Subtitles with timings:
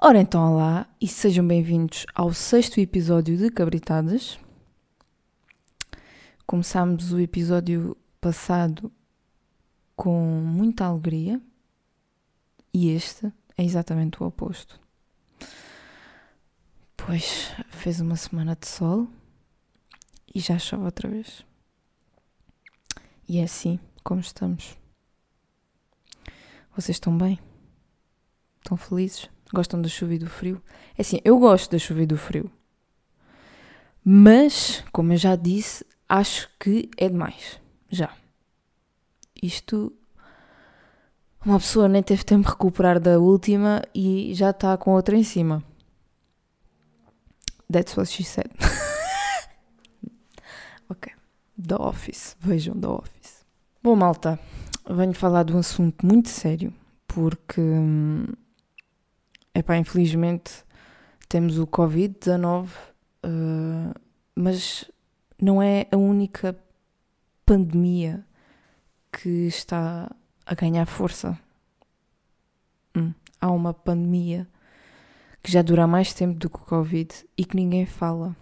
[0.00, 4.38] Ora então, olá e sejam bem-vindos ao sexto episódio de Cabritadas.
[6.46, 8.92] Começámos o episódio passado
[9.96, 11.42] com muita alegria
[12.72, 13.26] e este
[13.56, 14.80] é exatamente o oposto.
[16.96, 19.08] Pois fez uma semana de sol
[20.32, 21.44] e já chove outra vez.
[23.28, 24.78] E é assim como estamos.
[26.72, 27.40] Vocês estão bem?
[28.60, 29.28] Estão felizes?
[29.52, 30.60] Gostam da chuva e do frio?
[30.96, 32.50] É assim, eu gosto da chuva e do frio.
[34.04, 37.60] Mas, como eu já disse, acho que é demais.
[37.90, 38.10] Já.
[39.42, 39.92] Isto.
[41.44, 45.22] Uma pessoa nem teve tempo de recuperar da última e já está com outra em
[45.22, 45.62] cima.
[47.70, 48.50] That's what she said.
[50.88, 51.12] ok.
[51.56, 52.36] The Office.
[52.40, 53.46] Vejam The Office.
[53.82, 54.38] Bom, malta,
[54.88, 56.72] venho falar de um assunto muito sério
[57.06, 57.62] porque.
[59.58, 60.64] Epá, infelizmente
[61.28, 62.68] temos o Covid-19,
[63.26, 63.92] uh,
[64.32, 64.88] mas
[65.36, 66.56] não é a única
[67.44, 68.24] pandemia
[69.10, 70.14] que está
[70.46, 71.36] a ganhar força.
[72.96, 74.46] Hum, há uma pandemia
[75.42, 78.36] que já dura mais tempo do que o Covid e que ninguém fala.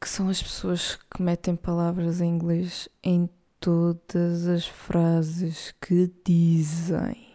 [0.00, 3.28] Que são as pessoas que metem palavras em inglês em
[3.64, 7.34] todas as frases que dizem.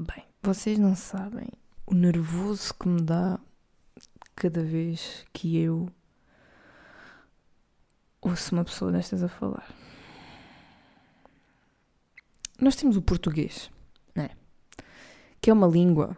[0.00, 1.48] Bem, vocês não sabem
[1.84, 3.36] o nervoso que me dá
[4.36, 5.88] cada vez que eu
[8.20, 9.68] ouço uma pessoa destas a falar.
[12.60, 13.72] Nós temos o português,
[14.14, 14.30] né?
[15.40, 16.16] Que é uma língua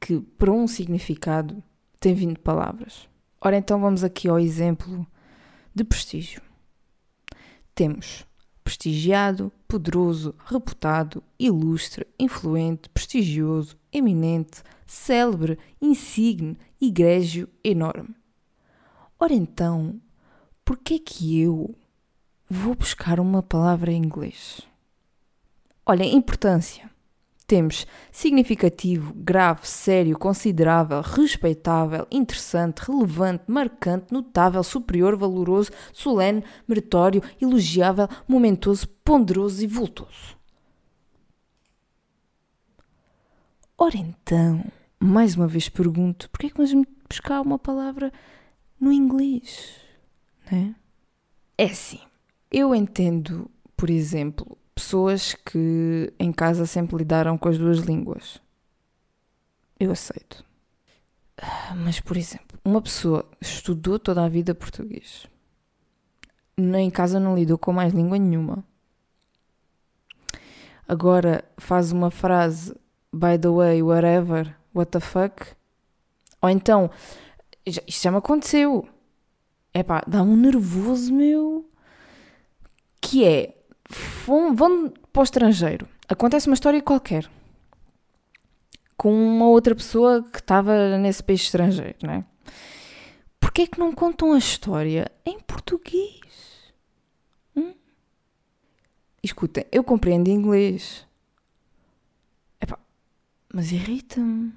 [0.00, 1.62] que, para um significado,
[2.00, 3.10] tem vindo palavras.
[3.42, 5.06] Ora, então vamos aqui ao exemplo
[5.74, 6.40] de prestígio.
[7.74, 8.26] Temos
[8.62, 18.14] prestigiado, poderoso, reputado, ilustre, influente, prestigioso, eminente, célebre, insigne, egrégio, enorme.
[19.18, 20.00] Ora então,
[20.64, 21.74] por que é que eu
[22.48, 24.60] vou buscar uma palavra em inglês?
[25.86, 26.91] Olha, importância.
[27.46, 38.08] Temos significativo, grave, sério, considerável, respeitável, interessante, relevante, marcante, notável, superior, valoroso, solene, meritório, elogiável,
[38.26, 40.36] momentoso, ponderoso e vultoso.
[43.76, 44.64] Ora então,
[44.98, 48.12] mais uma vez pergunto, porquê é que vamos buscar uma palavra
[48.80, 49.76] no inglês?
[50.50, 50.74] Né?
[51.58, 52.00] É assim,
[52.50, 58.40] eu entendo, por exemplo, pessoas que em casa sempre lidaram com as duas línguas.
[59.78, 60.44] Eu aceito.
[61.76, 65.26] Mas, por exemplo, uma pessoa estudou toda a vida português.
[66.56, 68.64] Em casa não lidou com mais língua nenhuma.
[70.86, 72.74] Agora faz uma frase,
[73.12, 75.46] by the way, whatever, what the fuck.
[76.40, 76.90] Ou então,
[77.64, 78.88] isto já me aconteceu.
[79.72, 81.68] É pá, dá um nervoso meu.
[83.00, 83.61] Que é,
[84.26, 85.88] vão, vão para o estrangeiro.
[86.08, 87.28] Acontece uma história qualquer
[89.02, 92.24] com uma outra pessoa que estava nesse país estrangeiro, não é?
[93.40, 96.20] Porquê é que não contam a história em português?
[97.56, 97.74] Hum?
[99.20, 101.04] Escutem, eu compreendo inglês.
[102.60, 102.78] Epá,
[103.52, 104.52] mas irrita-me.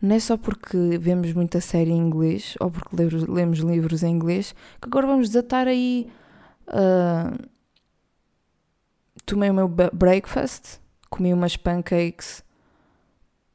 [0.00, 2.94] Não é só porque vemos muita série em inglês ou porque
[3.28, 6.08] lemos, livros em inglês que agora vamos desatar aí.
[6.68, 7.49] Uh,
[9.24, 12.42] tomei o meu breakfast, comi umas pancakes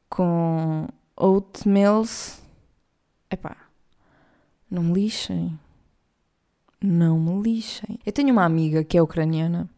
[0.09, 2.41] com oatmeals.
[3.29, 3.57] Epá,
[4.69, 5.59] não me lixem.
[6.81, 7.99] Não me lixem.
[8.05, 9.69] Eu tenho uma amiga que é ucraniana,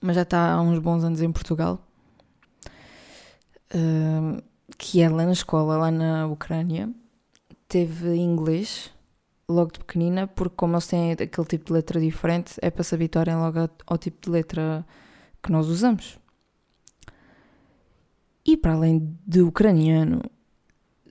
[0.00, 1.80] mas já está há uns bons anos em Portugal.
[3.74, 4.42] Uh,
[4.76, 6.90] que ela na escola, lá na Ucrânia,
[7.68, 8.90] teve inglês
[9.50, 12.94] logo de pequenina, porque como eles têm aquele tipo de letra diferente, é para se
[12.94, 14.86] habituarem logo ao tipo de letra
[15.42, 16.18] que nós usamos.
[18.44, 20.22] E para além de ucraniano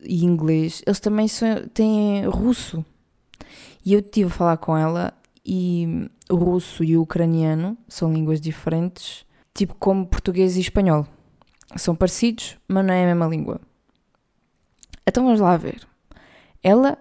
[0.01, 1.27] e inglês, eles também
[1.73, 2.83] têm russo.
[3.85, 5.13] E eu estive a falar com ela
[5.45, 11.07] e o russo e o ucraniano são línguas diferentes, tipo como português e espanhol.
[11.75, 13.61] São parecidos, mas não é a mesma língua.
[15.05, 15.87] Então vamos lá ver.
[16.61, 16.97] Ela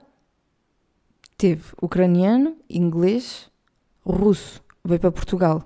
[1.39, 3.49] teve ucraniano, inglês,
[4.05, 4.61] russo.
[4.85, 5.63] Veio para Portugal.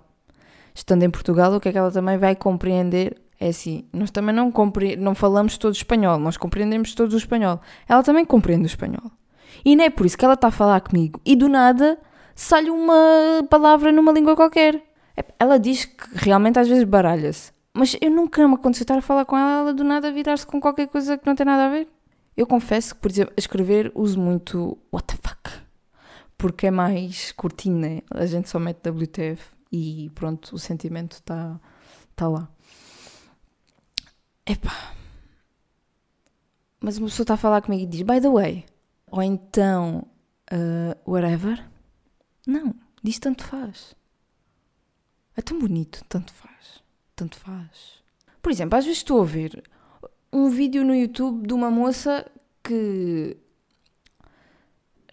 [0.75, 3.21] Estando em Portugal, o que é que ela também vai compreender?
[3.41, 4.95] É assim, nós também não, compre...
[4.97, 7.61] não falamos todo espanhol, nós compreendemos todo o espanhol.
[7.89, 9.11] Ela também compreende o espanhol.
[9.65, 11.99] E não é por isso que ela está a falar comigo e do nada
[12.35, 14.83] sai uma palavra numa língua qualquer.
[15.39, 17.53] Ela diz que realmente às vezes baralha-se.
[17.75, 20.61] Mas eu nunca me aconteceu estar a falar com ela, ela do nada virar-se com
[20.61, 21.89] qualquer coisa que não tem nada a ver.
[22.37, 25.62] Eu confesso que, por exemplo, a escrever uso muito what the fuck.
[26.43, 28.03] Porque é mais curtinho, né?
[28.11, 29.41] A gente só mete WTF
[29.71, 31.61] e pronto, o sentimento está
[32.17, 32.49] tá lá.
[34.45, 34.93] Epá.
[36.81, 38.67] Mas uma pessoa está a falar comigo e diz, by the way.
[39.07, 40.05] Ou então,
[40.53, 41.65] uh, whatever.
[42.45, 43.95] Não, diz tanto faz.
[45.37, 46.83] É tão bonito, tanto faz.
[47.15, 48.03] Tanto faz.
[48.43, 49.63] Por exemplo, às vezes estou a ver
[50.33, 52.29] um vídeo no YouTube de uma moça
[52.65, 53.37] que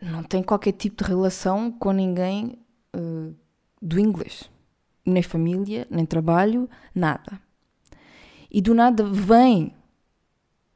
[0.01, 2.57] não tem qualquer tipo de relação com ninguém
[2.95, 3.35] uh,
[3.81, 4.49] do inglês.
[5.05, 7.39] Nem família, nem trabalho, nada.
[8.51, 9.73] E do nada vem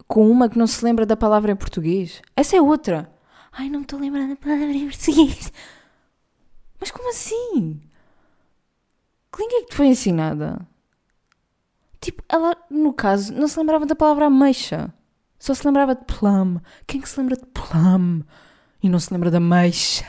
[0.08, 2.22] com uma que não se lembra da palavra em português.
[2.36, 3.12] Essa é outra.
[3.52, 5.52] Ai, não me estou lembrando da palavra em português.
[6.80, 7.82] Mas como assim?
[9.32, 10.68] Que língua é que te foi ensinada?
[12.02, 14.94] Tipo, ela, no caso, não se lembrava da palavra ameixa.
[15.40, 16.60] Só se lembrava de plum.
[16.86, 18.24] Quem que se lembra de plum
[18.84, 20.06] e não se lembra da ameixa?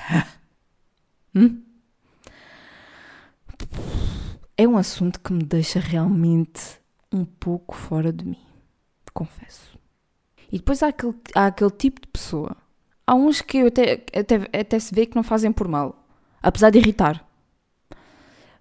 [1.36, 1.62] Hum?
[4.56, 6.80] É um assunto que me deixa realmente
[7.12, 8.38] um pouco fora de mim.
[9.12, 9.78] Confesso.
[10.50, 12.56] E depois há aquele, há aquele tipo de pessoa.
[13.06, 16.04] Há uns que até, até, até se vê que não fazem por mal.
[16.42, 17.24] Apesar de irritar.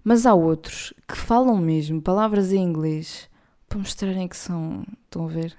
[0.02, 3.28] Mas há outros que falam mesmo palavras em inglês
[3.68, 4.84] para mostrarem que são.
[5.04, 5.56] Estão a ver?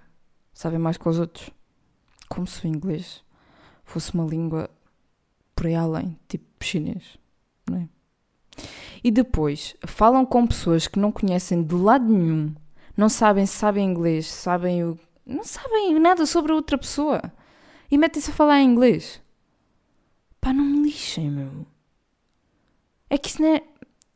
[0.54, 1.50] Sabem mais que os outros.
[2.30, 3.25] Como se o inglês
[3.86, 4.70] fosse uma língua
[5.56, 7.18] por aí além, tipo chinês.
[7.70, 7.88] Não é?
[9.04, 12.54] E depois falam com pessoas que não conhecem de lado nenhum,
[12.98, 15.00] não sabem se sabem inglês, sabem o.
[15.26, 17.22] não sabem nada sobre a outra pessoa
[17.90, 19.22] e metem-se a falar em inglês.
[20.42, 21.66] Pá, não me lixem, meu.
[23.10, 23.64] É que isso não é.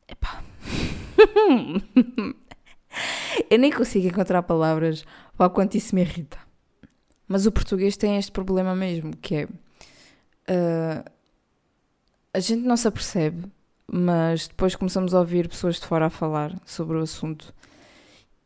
[0.08, 0.44] Epá.
[3.50, 5.06] eu nem consigo encontrar palavras
[5.38, 6.49] para quanto isso me irrita.
[7.30, 9.46] Mas o português tem este problema mesmo, que é.
[9.46, 11.10] Uh,
[12.34, 13.46] a gente não se apercebe,
[13.86, 17.54] mas depois começamos a ouvir pessoas de fora a falar sobre o assunto.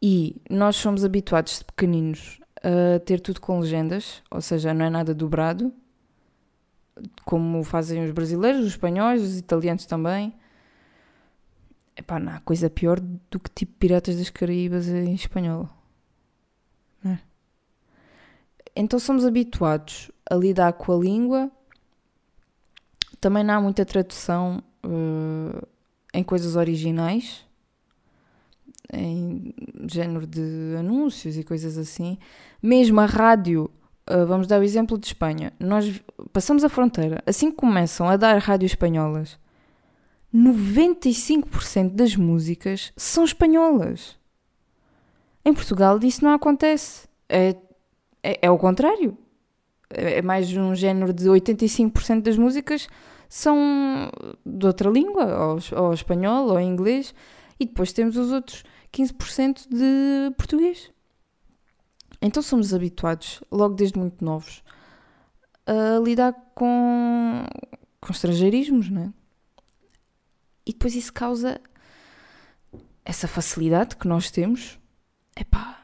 [0.02, 4.90] E nós somos habituados de pequeninos a ter tudo com legendas, ou seja, não é
[4.90, 5.74] nada dobrado,
[7.24, 10.34] como fazem os brasileiros, os espanhóis, os italianos também.
[11.96, 15.70] Epá, não há coisa pior do que tipo Piratas das Caraíbas em espanhol.
[17.06, 17.18] É?
[18.76, 21.52] Então somos habituados a lidar com a língua.
[23.20, 25.68] Também não há muita tradução uh,
[26.14, 27.46] em coisas originais,
[28.92, 29.54] em
[29.88, 32.18] género de anúncios e coisas assim.
[32.62, 33.70] Mesmo a rádio,
[34.10, 35.54] uh, vamos dar o exemplo de Espanha.
[35.60, 39.38] Nós passamos a fronteira, assim que começam a dar rádios espanholas,
[40.34, 44.18] 95% das músicas são espanholas.
[45.46, 47.08] Em Portugal isso não acontece.
[47.30, 47.56] É,
[48.24, 49.18] é, é o contrário.
[49.90, 52.88] É, é mais um género de 85% das músicas
[53.30, 54.12] são
[54.46, 57.16] de outra língua, ou, ou espanhol, ou inglês,
[57.60, 60.92] e depois temos os outros 15% de português.
[62.22, 64.64] Então somos habituados, logo desde muito novos,
[65.66, 67.44] a lidar com,
[68.00, 69.14] com estrangeirismos, não é?
[70.66, 71.60] E depois isso causa
[73.04, 74.80] essa facilidade que nós temos.
[75.36, 75.83] É pá,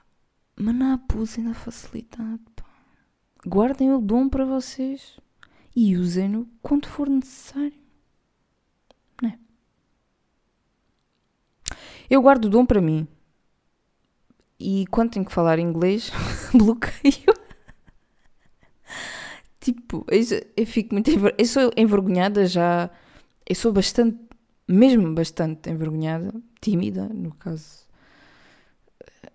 [0.60, 2.42] mas não abusem da facilidade.
[2.56, 2.66] Pá.
[3.48, 5.18] Guardem o dom para vocês
[5.75, 7.74] e usem-no quando for necessário.
[9.22, 9.39] Não é?
[12.10, 13.08] Eu guardo o dom para mim.
[14.60, 16.12] E quando tenho que falar inglês,
[16.54, 17.34] bloqueio.
[19.62, 20.22] tipo, eu,
[20.58, 21.10] eu fico muito.
[21.38, 22.89] Eu sou envergonhada já.
[23.48, 24.30] Eu sou bastante
[24.70, 27.88] mesmo bastante envergonhada, tímida, no caso,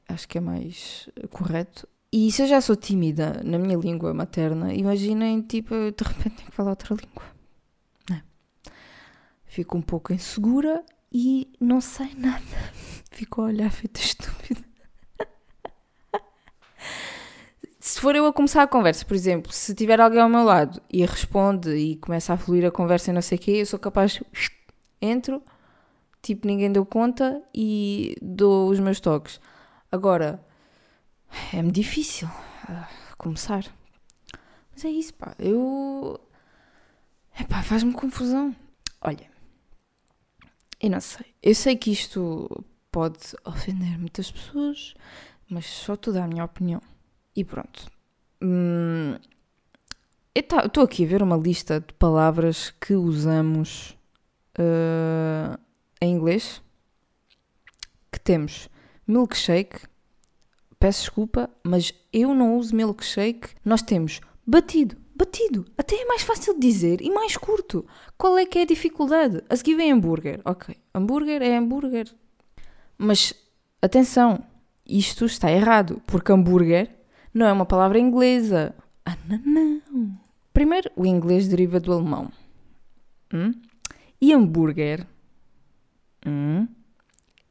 [0.09, 1.89] acho que é mais correto.
[2.13, 6.51] E se eu já sou tímida na minha língua materna, imaginem, tipo, de repente tenho
[6.51, 7.25] que falar outra língua.
[8.09, 8.17] Não.
[8.17, 8.23] É?
[9.47, 12.41] Fico um pouco insegura e não sei nada.
[13.11, 14.61] Fico a olhar feita estúpida.
[17.81, 20.81] se for eu a começar a conversa, por exemplo, se tiver alguém ao meu lado
[20.89, 23.79] e responde e começa a fluir a conversa e não sei o quê, eu sou
[23.79, 24.23] capaz
[25.03, 25.43] entro,
[26.23, 29.41] tipo, ninguém deu conta e dou os meus toques.
[29.95, 30.45] Agora,
[31.53, 33.65] é-me difícil uh, começar.
[34.73, 35.37] Mas é isso, pá.
[35.39, 36.19] Eu.
[37.39, 38.57] Epá, faz-me confusão.
[39.01, 39.31] Olha,
[40.81, 41.27] eu não sei.
[41.41, 44.95] Eu sei que isto pode ofender muitas pessoas,
[45.49, 46.83] mas só tu dá a minha opinião.
[47.37, 47.87] E pronto.
[48.43, 49.17] Hum,
[50.35, 53.97] eu estou aqui a ver uma lista de palavras que usamos
[54.59, 55.57] uh,
[56.01, 56.61] em inglês
[58.11, 58.69] que temos
[59.07, 59.81] milkshake.
[60.79, 63.51] Peço desculpa, mas eu não uso milkshake.
[63.65, 65.65] Nós temos batido, batido.
[65.79, 67.87] Até é mais fácil de dizer e mais curto.
[68.19, 69.43] Qual é que é a dificuldade?
[69.49, 70.41] A seguir vem hambúrguer.
[70.45, 72.13] Ok, hambúrguer é hambúrguer.
[72.99, 73.35] Mas
[73.81, 74.45] atenção,
[74.87, 76.91] isto está errado, porque hambúrguer
[77.33, 78.75] não é uma palavra inglesa.
[79.05, 80.19] Ah, não, não.
[80.53, 82.31] Primeiro, o inglês deriva do alemão.
[83.33, 83.53] Hum?
[84.21, 85.07] E hambúrguer
[86.25, 86.69] hum,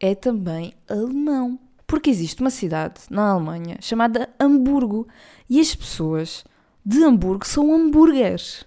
[0.03, 1.57] é também alemão.
[1.87, 5.07] Porque existe uma cidade na Alemanha chamada Hamburgo
[5.49, 6.43] e as pessoas
[6.85, 8.65] de Hamburgo são hambúrgueres.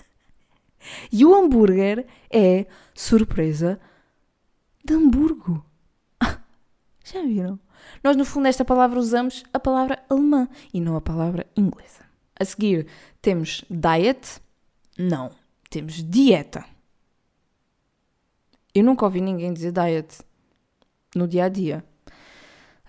[1.12, 3.78] e o hambúrguer é surpresa
[4.82, 5.62] de Hamburgo.
[7.04, 7.60] Já viram?
[8.02, 12.06] Nós, no fundo, esta palavra usamos a palavra alemã e não a palavra inglesa.
[12.40, 12.86] A seguir,
[13.20, 14.40] temos diet.
[14.98, 15.30] Não,
[15.68, 16.64] temos dieta.
[18.74, 20.22] Eu nunca ouvi ninguém dizer diet
[21.14, 21.84] no dia a dia.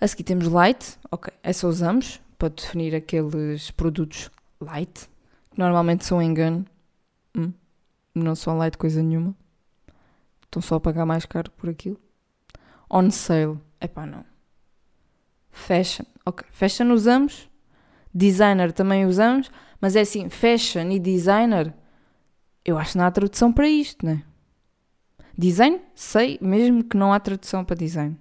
[0.00, 5.08] A seguir temos light, ok, essa usamos para definir aqueles produtos light,
[5.50, 6.64] que normalmente são engano.
[7.36, 7.52] Hum,
[8.14, 9.34] não são light coisa nenhuma.
[10.42, 12.00] Estão só a pagar mais caro por aquilo.
[12.88, 14.24] On sale, epá, não.
[15.50, 17.48] Fashion, ok, fashion usamos.
[18.12, 19.50] Designer também usamos,
[19.80, 21.74] mas é assim, fashion e designer,
[22.64, 24.22] eu acho que não há tradução para isto, né?
[25.36, 28.16] Design, sei, mesmo que não há tradução para design.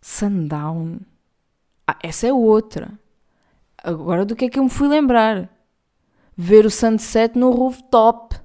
[0.00, 0.98] Sundown.
[1.86, 2.98] Ah, essa é outra.
[3.82, 5.48] Agora do que é que eu me fui lembrar?
[6.36, 8.36] Ver o sunset no rooftop.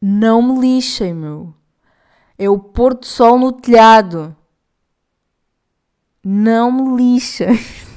[0.00, 1.54] Não me lixem, meu.
[2.36, 4.36] É o pôr do sol no telhado.
[6.22, 7.48] Não me lixem.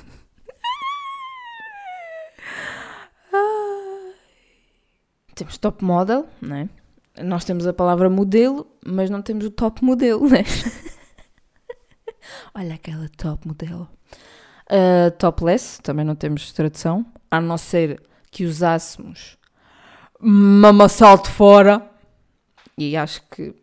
[5.35, 6.69] Temos top model, né?
[7.17, 10.43] Nós temos a palavra modelo, mas não temos o top modelo, né?
[12.55, 13.89] Olha aquela top modelo.
[14.69, 18.01] Uh, topless, também não temos tradução, a não ser
[18.31, 19.37] que usássemos
[20.19, 21.89] mamassal de fora.
[22.77, 23.53] E acho que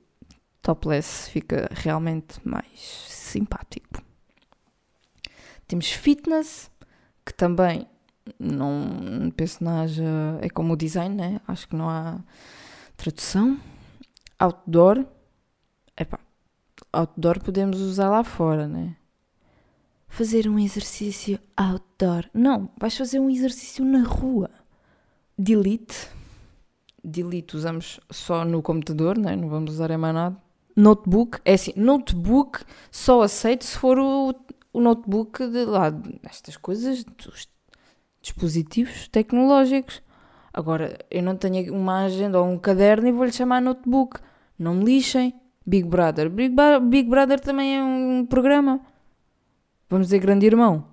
[0.61, 4.02] topless fica realmente mais simpático.
[5.67, 6.71] Temos fitness,
[7.25, 7.87] que também
[8.38, 10.05] não penso não haja.
[10.40, 11.40] É como o design, né?
[11.49, 12.21] Acho que não há
[12.99, 13.59] tradução.
[14.38, 15.07] Outdoor.
[15.97, 16.21] Epá,
[16.93, 18.97] outdoor podemos usar lá fora, né?
[20.09, 22.28] Fazer um exercício outdoor.
[22.35, 24.50] Não, vais fazer um exercício na rua.
[25.38, 26.09] Delete.
[27.02, 29.37] Delete usamos só no computador, né?
[29.37, 30.37] não vamos usar emanado.
[30.76, 34.35] Notebook, é assim, notebook só aceito se for o,
[34.73, 37.49] o notebook de lá, estas coisas, dos
[38.23, 40.02] dispositivos tecnológicos.
[40.59, 44.19] Agora, eu não tenho uma agenda ou um caderno e vou-lhe chamar notebook.
[44.59, 45.33] Não me lixem.
[45.65, 46.29] Big Brother.
[46.29, 46.53] Big,
[46.88, 48.81] Big Brother também é um programa.
[49.88, 50.85] Vamos dizer grande irmão.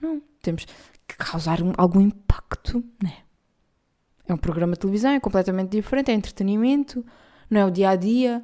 [0.00, 0.22] Não.
[0.40, 0.64] Temos
[1.06, 3.18] que causar um, algum impacto, né?
[4.26, 7.04] É um programa de televisão, é completamente diferente, é entretenimento,
[7.50, 8.42] não é o dia a dia.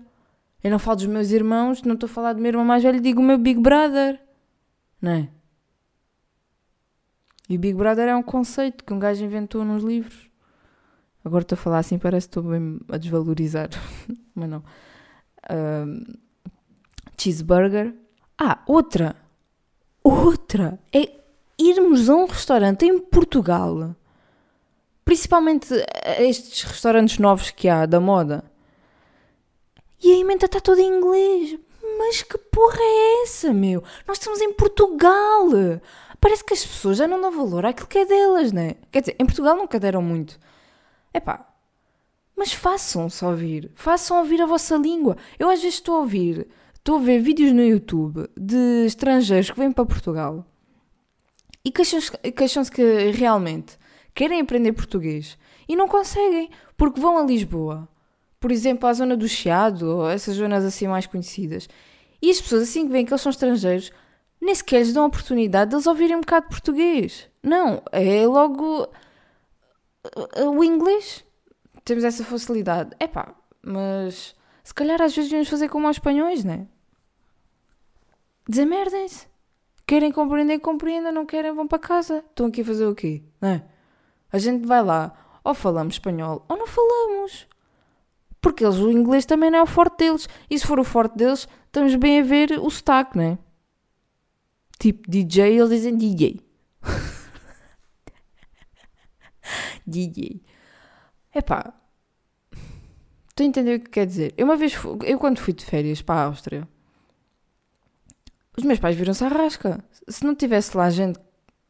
[0.62, 3.00] Eu não falo dos meus irmãos, não estou a falar do meu irmão mais velho,
[3.00, 4.20] digo o meu Big Brother,
[5.00, 5.28] não é?
[7.48, 10.30] E o Big Brother é um conceito que um gajo inventou nos livros.
[11.24, 13.68] Agora estou a falar assim, parece que estou bem a desvalorizar.
[14.34, 14.62] Mas não.
[15.50, 16.04] Um,
[17.16, 17.94] cheeseburger.
[18.38, 19.14] Ah, outra.
[20.02, 20.78] Outra.
[20.92, 21.10] É
[21.58, 23.94] irmos a um restaurante em Portugal.
[25.04, 25.68] Principalmente
[26.18, 28.44] estes restaurantes novos que há, da moda.
[30.02, 31.58] E a emenda está toda em inglês.
[31.98, 33.82] Mas que porra é essa, meu?
[34.08, 35.48] Nós estamos em Portugal
[36.22, 38.76] parece que as pessoas já não dão valor àquilo que é delas, né?
[38.92, 40.38] Quer dizer, em Portugal nunca deram muito.
[41.12, 41.52] É pá,
[42.36, 43.72] mas façam-se ouvir.
[43.74, 45.16] Façam ouvir a vossa língua.
[45.36, 49.58] Eu às vezes estou a ouvir, estou a ver vídeos no YouTube de estrangeiros que
[49.58, 50.46] vêm para Portugal
[51.64, 53.76] e queixam-se queixam que realmente
[54.14, 55.36] querem aprender português
[55.68, 57.88] e não conseguem porque vão a Lisboa,
[58.38, 61.68] por exemplo, à zona do Chiado ou essas zonas assim mais conhecidas.
[62.20, 63.90] E as pessoas assim que veem que eles são estrangeiros
[64.42, 67.28] nem sequer lhes dão a oportunidade de eles ouvirem um bocado de português.
[67.40, 68.88] Não, é logo
[70.16, 71.24] uh, o inglês.
[71.84, 72.90] Temos essa facilidade.
[72.98, 74.34] É pá, mas
[74.64, 76.66] se calhar às vezes devemos fazer como aos espanhóis, né?
[78.48, 79.28] Desamerdem-se.
[79.86, 81.12] Querem compreender, compreendam.
[81.12, 82.24] Não querem, vão para casa.
[82.28, 83.22] Estão aqui a fazer o quê?
[83.40, 83.64] Não é?
[84.32, 85.12] A gente vai lá,
[85.44, 87.46] ou falamos espanhol, ou não falamos.
[88.40, 90.28] Porque eles, o inglês também não é o forte deles.
[90.50, 93.38] E se for o forte deles, estamos bem a ver o sotaque, não é?
[94.82, 96.40] Tipo DJ, eles dizem DJ.
[99.86, 100.42] DJ.
[101.32, 101.72] Epá,
[103.32, 104.34] Estou a entender o que quer dizer.
[104.36, 104.74] Eu uma vez,
[105.06, 106.68] eu quando fui de férias para a Áustria,
[108.56, 109.82] os meus pais viram-se à rasca.
[110.06, 111.18] Se não tivesse lá gente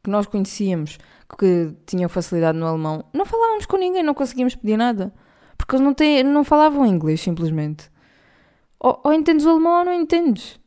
[0.03, 0.99] que nós conhecíamos,
[1.39, 5.15] que tinham facilidade no alemão, não falávamos com ninguém, não conseguíamos pedir nada.
[5.57, 7.89] Porque eles não, têm, não falavam inglês, simplesmente.
[8.81, 10.59] Ou, ou entendes o alemão ou não entendes.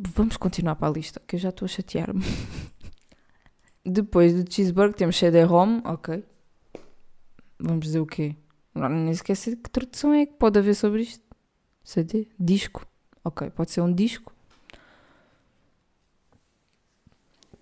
[0.00, 2.22] Vamos continuar para a lista, que eu já estou a chatear-me.
[3.84, 6.24] Depois do cheeseburger temos CD-ROM, ok.
[7.58, 8.36] Vamos dizer o quê?
[8.72, 11.24] Agora nem sequer sei que tradução é que pode haver sobre isto.
[11.82, 12.28] CD?
[12.38, 12.86] Disco.
[13.24, 14.32] Ok, pode ser um disco.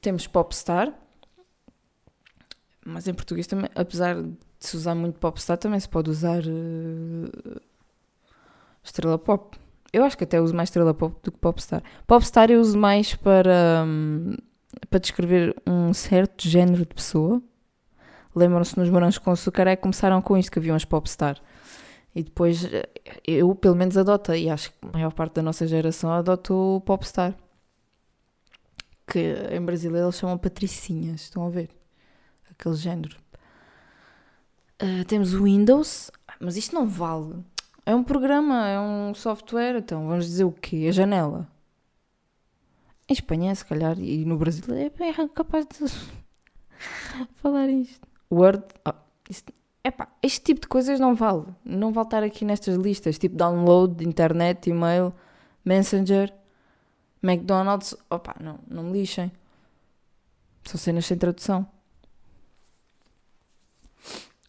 [0.03, 0.93] Temos Popstar.
[2.85, 7.61] Mas em português também, apesar de se usar muito Popstar, também se pode usar eh,
[8.85, 9.59] Estrela Pop.
[9.93, 11.83] Eu acho que até uso mais Estrela Pop do que Popstar.
[12.07, 14.35] Popstar eu uso mais para, hum,
[14.91, 17.43] para descrever um certo género de pessoa.
[18.35, 21.41] Lembram-se nos Morangos com Açúcar é que começaram com isto, que haviam as Popstar.
[22.15, 22.89] E depois eh,
[23.27, 24.45] eu, pelo menos, adotei.
[24.45, 27.35] E acho que a maior parte da nossa geração adotou o Popstar.
[29.07, 31.23] Que em brasileiro eles chamam Patricinhas.
[31.23, 31.71] Estão a ver?
[32.51, 33.17] Aquele género.
[34.79, 36.11] Ah, temos o Windows.
[36.41, 37.43] Mas isto não vale.
[37.89, 39.77] É um programa, é um software.
[39.79, 40.87] Então vamos dizer o quê?
[40.89, 41.49] A janela.
[43.09, 44.91] Em Espanha, se calhar, e no Brasil é
[45.29, 45.79] capaz de
[47.37, 48.05] falar isto.
[48.31, 48.65] Word.
[48.85, 48.97] ah,
[49.31, 49.53] isto-
[49.85, 51.45] epá, este tipo de coisas não vale.
[51.65, 53.17] Não vale estar aqui nestas listas.
[53.19, 55.15] Tipo download, internet, e-mail,
[55.65, 56.35] Messenger,
[57.23, 57.95] McDonald's.
[58.11, 59.31] Opa, não, não me lixem.
[60.65, 61.65] São cenas sem tradução.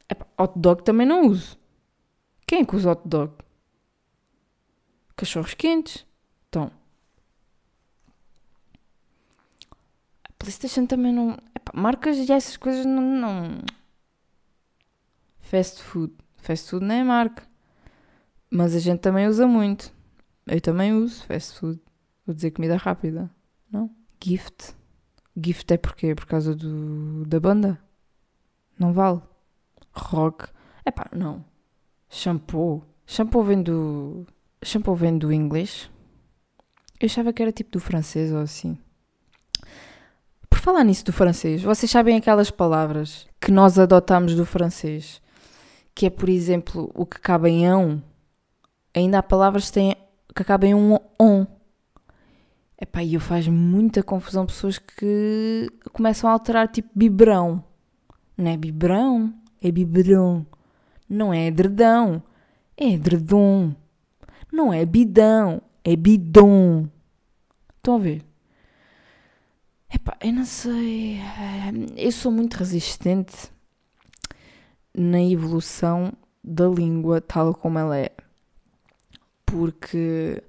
[0.09, 1.55] Epá, hot dog também não uso.
[2.47, 3.33] Quem é que usa hot dog?
[5.17, 6.05] Cachorros quentes.
[6.47, 6.71] Então.
[10.23, 11.37] A PlayStation também não.
[11.53, 13.61] Epá, marcas e essas coisas não, não.
[15.41, 16.13] Fast food.
[16.37, 17.45] Fast food não é marca.
[18.49, 19.93] Mas a gente também usa muito.
[20.45, 21.81] Eu também uso fast food.
[22.25, 23.29] Vou dizer comida rápida.
[23.69, 23.93] Não?
[24.23, 24.73] Gift.
[25.35, 26.15] Gift é porquê?
[26.15, 27.77] Por causa do, da banda?
[28.79, 29.21] Não vale.
[29.91, 30.47] Rock.
[30.85, 31.43] Epá, não.
[32.09, 32.83] Shampoo.
[33.05, 34.25] Shampoo vem do.
[34.63, 35.89] Shampoo vem do inglês.
[36.99, 38.77] Eu achava que era tipo do francês ou assim.
[40.49, 45.21] Por falar nisso do francês, vocês sabem aquelas palavras que nós adotamos do francês?
[45.93, 48.01] Que é, por exemplo, o que acaba em ão.
[48.93, 49.95] Ainda há palavras que, têm,
[50.35, 51.45] que acabam em um on.
[52.79, 57.63] Epá, e eu faz muita confusão pessoas que começam a alterar tipo biberão.
[58.35, 60.45] Não é biberão, é biberão.
[61.09, 62.21] Não é edredão,
[62.75, 63.73] é edredom.
[64.51, 66.87] Não é bidão, é bidon.
[67.77, 68.23] Estão a ver?
[69.93, 71.15] Epá, eu não sei.
[71.17, 73.49] eh, Eu sou muito resistente
[74.93, 76.11] na evolução
[76.43, 78.11] da língua tal como ela é.
[79.45, 80.43] Porque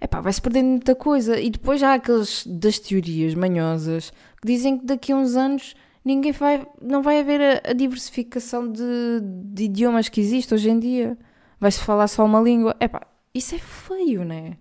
[0.00, 1.38] epá, vai-se perdendo muita coisa.
[1.38, 5.74] E depois há aqueles das teorias manhosas que dizem que daqui a uns anos
[6.06, 10.78] ninguém vai, não vai haver a, a diversificação de, de idiomas que existe hoje em
[10.78, 11.18] dia.
[11.58, 12.76] Vai-se falar só uma língua.
[12.80, 14.56] Epá, isso é feio, não é?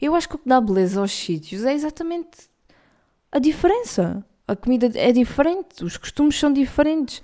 [0.00, 2.48] Eu acho que o que dá beleza aos sítios é exatamente
[3.30, 4.24] a diferença.
[4.48, 7.22] A comida é diferente, os costumes são diferentes,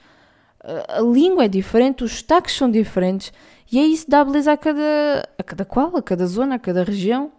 [0.89, 3.33] a, língua é diferente, os sotaques são diferentes
[3.71, 6.59] e é isso que dá beleza a cada, a cada qual, a cada zona, a
[6.59, 7.33] cada região.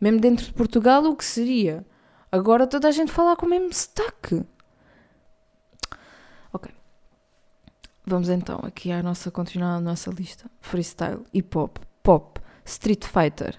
[0.00, 1.84] Mesmo dentro de Portugal, o que seria?
[2.30, 4.44] Agora toda a gente falar com o mesmo sotaque.
[6.52, 6.72] Ok.
[8.10, 10.50] Vamos então aqui à nossa, continuar a nossa lista.
[10.60, 13.56] Freestyle, hip hop, pop, street fighter.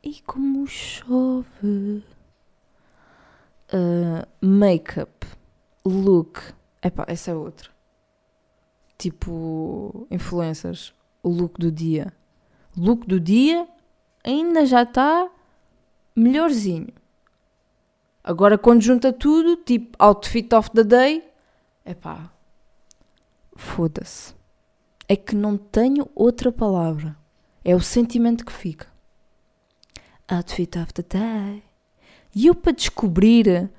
[0.00, 2.04] E como chove.
[3.74, 5.26] Uh, Make-up,
[5.84, 6.40] look.
[6.80, 7.68] Epá, essa é outra.
[8.96, 10.94] Tipo, influencers.
[11.20, 12.12] O look do dia.
[12.76, 13.66] Look do dia
[14.22, 15.28] ainda já está
[16.14, 16.92] melhorzinho.
[18.22, 21.28] Agora quando junta tudo, tipo outfit of the day,
[21.84, 22.30] epá,
[23.58, 24.34] foda-se.
[25.08, 27.16] É que não tenho outra palavra.
[27.64, 28.86] É o sentimento que fica.
[30.28, 31.62] Outfit of the day.
[32.34, 33.70] E eu para descobrir,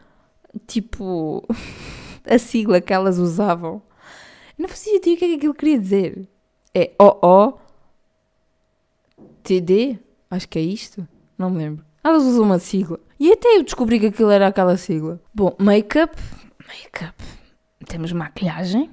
[0.68, 1.44] tipo,
[2.30, 3.82] a sigla que elas usavam,
[4.58, 6.28] não fazia ideia o que é que aquilo queria dizer.
[6.74, 7.60] É OO
[9.44, 9.98] TD?
[10.30, 11.08] Acho que é isto.
[11.38, 11.86] Não me lembro.
[12.04, 13.00] Elas usam uma sigla.
[13.20, 15.22] E até eu descobri que aquilo era aquela sigla.
[15.34, 16.16] Bom, make-up.
[16.68, 17.16] Make-up.
[17.86, 18.90] Temos maquilhagem.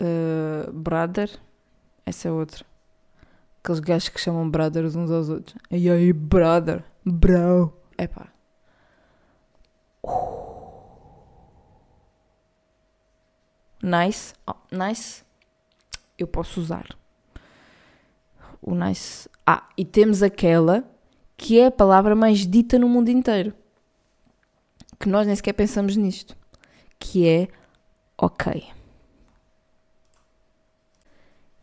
[0.00, 1.30] Uh, brother.
[2.06, 2.64] Essa é outra.
[3.62, 5.56] Aqueles gajos que chamam brothers uns aos outros.
[5.70, 6.84] E aí, brother.
[7.04, 7.72] Bro.
[7.96, 8.28] Epá.
[13.82, 14.34] Nice.
[14.46, 15.22] Oh, nice.
[16.18, 16.86] eu posso usar.
[18.60, 19.28] O nice.
[19.46, 20.84] Ah, e temos aquela
[21.36, 23.52] que é a palavra mais dita no mundo inteiro.
[24.98, 26.36] Que nós nem sequer pensamos nisto.
[26.98, 27.48] Que é
[28.16, 28.64] ok.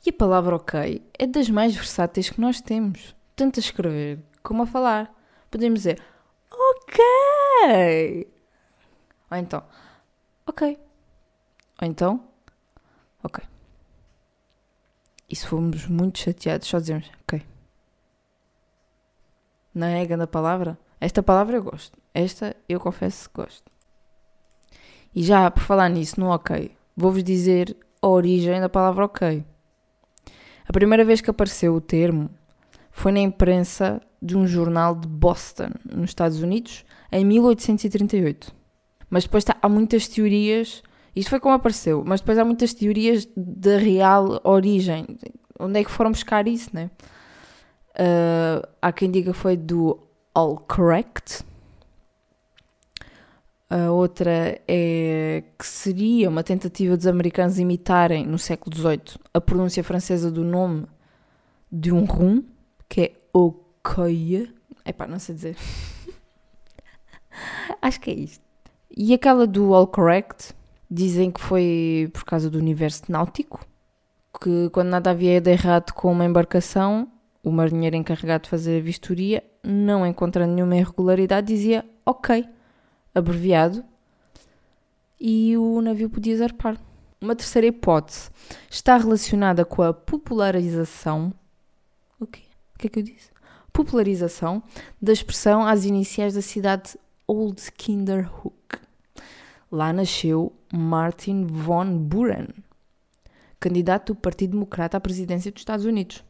[0.06, 4.64] E a palavra ok é das mais versáteis que nós temos, tanto a escrever como
[4.64, 5.14] a falar.
[5.50, 6.02] Podemos dizer
[6.52, 8.28] ok.
[9.30, 9.64] Ou então,
[10.46, 10.80] ok.
[11.82, 12.24] Ou então,
[13.24, 13.44] ok.
[15.30, 17.46] E se formos muito chateados, só dizemos ok.
[19.74, 20.78] Não é a grande palavra?
[21.00, 21.98] Esta palavra eu gosto.
[22.14, 23.72] Esta eu confesso que gosto.
[25.14, 29.46] E já por falar nisso, no ok, vou-vos dizer a origem da palavra ok.
[30.72, 32.30] A primeira vez que apareceu o termo
[32.92, 38.56] foi na imprensa de um jornal de Boston, nos Estados Unidos, em 1838.
[39.10, 40.82] Mas depois tá, há muitas teorias,
[41.14, 45.06] isto foi como apareceu, mas depois há muitas teorias da real origem.
[45.60, 46.90] Onde é que foram buscar isso, né?
[47.90, 50.00] Uh, há quem diga que foi do
[50.34, 51.44] All Correct.
[53.74, 59.82] A outra é que seria uma tentativa dos americanos imitarem, no século XVIII, a pronúncia
[59.82, 60.86] francesa do nome
[61.72, 62.44] de um rum,
[62.90, 64.54] que é Okoye.
[64.86, 65.56] Epá, não sei dizer.
[67.82, 68.44] Acho que é isto.
[68.94, 70.54] E aquela do All Correct,
[70.90, 73.66] dizem que foi por causa do universo náutico,
[74.44, 77.10] que quando nada havia de errado com uma embarcação,
[77.42, 82.46] o marinheiro encarregado de fazer a vistoria, não encontrando nenhuma irregularidade, dizia ok,
[83.14, 83.84] abreviado,
[85.20, 86.78] e o navio podia zarpar.
[87.22, 88.32] Uma terceira hipótese
[88.68, 91.32] está relacionada com a popularização.
[92.20, 92.42] O quê?
[92.74, 93.30] O que é que eu disse?
[93.72, 94.64] Popularização
[95.00, 96.98] da expressão às iniciais da cidade
[97.28, 98.80] Old Kinderhook.
[99.72, 102.48] Lá nasceu Martin von Buren,
[103.60, 106.24] candidato do Partido Democrata à presidência dos Estados Unidos.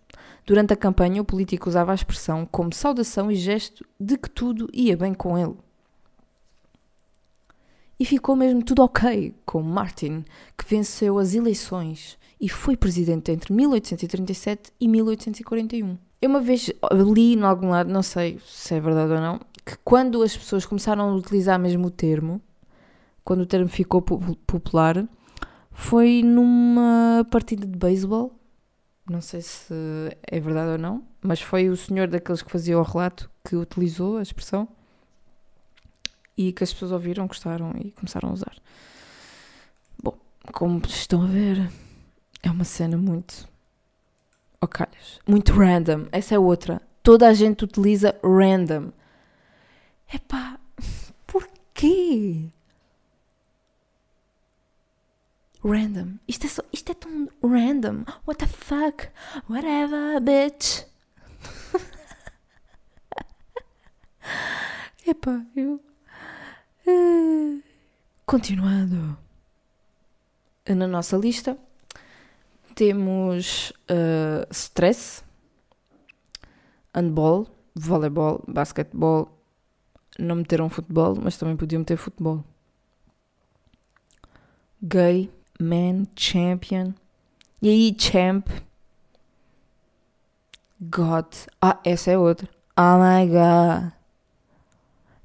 [0.46, 4.68] Durante a campanha, o político usava a expressão como saudação e gesto de que tudo
[4.74, 5.56] ia bem com ele.
[8.02, 10.26] E ficou mesmo tudo ok com Martin,
[10.58, 16.00] que venceu as eleições e foi presidente entre 1837 e 1841.
[16.20, 16.72] Eu uma vez
[17.14, 20.66] li em algum lado, não sei se é verdade ou não, que quando as pessoas
[20.66, 22.42] começaram a utilizar mesmo o termo,
[23.24, 25.08] quando o termo ficou popular,
[25.70, 28.34] foi numa partida de beisebol
[29.08, 29.74] não sei se
[30.24, 34.18] é verdade ou não, mas foi o senhor daqueles que fazia o relato que utilizou
[34.18, 34.68] a expressão
[36.48, 38.56] e que as pessoas ouviram, gostaram e começaram a usar.
[40.02, 40.18] Bom,
[40.52, 41.72] como estão a ver,
[42.42, 43.48] é uma cena muito.
[44.62, 44.86] Ok,
[45.28, 46.08] muito random.
[46.12, 46.82] Essa é outra.
[47.02, 48.92] Toda a gente utiliza random.
[50.14, 50.60] Epá,
[51.26, 52.52] porquê?
[55.64, 56.18] random.
[56.28, 58.04] Isto é, só, isto é tão random.
[58.26, 59.08] What the fuck?
[59.50, 60.86] Whatever, bitch.
[65.06, 65.80] Epá, eu.
[68.26, 69.18] Continuando.
[70.70, 71.58] Na nossa lista
[72.76, 75.24] temos uh, stress,
[76.94, 79.38] handball, voleibol, basquetebol.
[80.18, 82.44] Não meteram futebol, mas também podiam meter futebol.
[84.82, 86.94] Gay, Man Champion.
[87.62, 88.48] E aí, Champ.
[90.80, 91.28] God.
[91.62, 92.50] Ah, essa é outra.
[92.76, 94.01] Oh my God.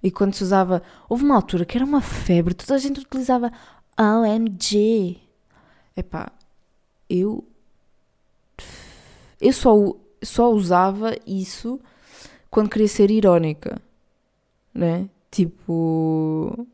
[0.07, 0.85] E quando se usava.
[1.09, 3.51] Houve uma altura que era uma febre, toda a gente utilizava
[3.99, 5.21] OMG.
[5.97, 6.31] Epá,
[7.11, 7.45] eu.
[9.41, 9.75] Eu só,
[10.23, 11.81] só usava isso
[12.49, 13.83] quando queria ser irónica,
[14.73, 15.11] né?
[15.29, 16.69] Tipo.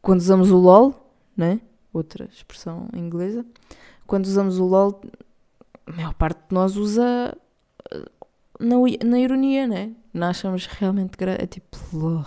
[0.00, 1.60] Quando usamos o LOL, né?
[1.92, 3.44] outra expressão inglesa,
[4.06, 5.02] quando usamos o LOL,
[5.86, 7.36] a maior parte de nós usa
[8.58, 9.92] na, na ironia, né?
[10.12, 12.24] Não achamos realmente É tipo,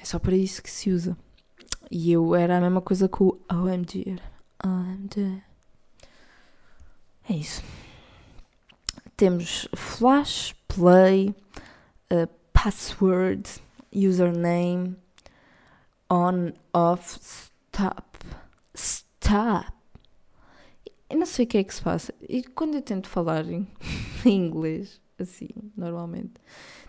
[0.00, 1.16] é só para isso que se usa.
[1.90, 4.18] E eu era a mesma coisa com o OMG.
[4.64, 5.42] OMG.
[7.28, 7.62] É isso.
[9.16, 11.34] Temos flash, play,
[12.12, 13.48] uh, password,
[13.92, 14.96] username
[16.10, 18.04] on, off, stop.
[18.74, 19.75] Stop.
[21.08, 22.12] Eu não sei o que é que se passa.
[22.28, 23.66] E quando eu tento falar em,
[24.24, 26.34] inglês, assim, normalmente,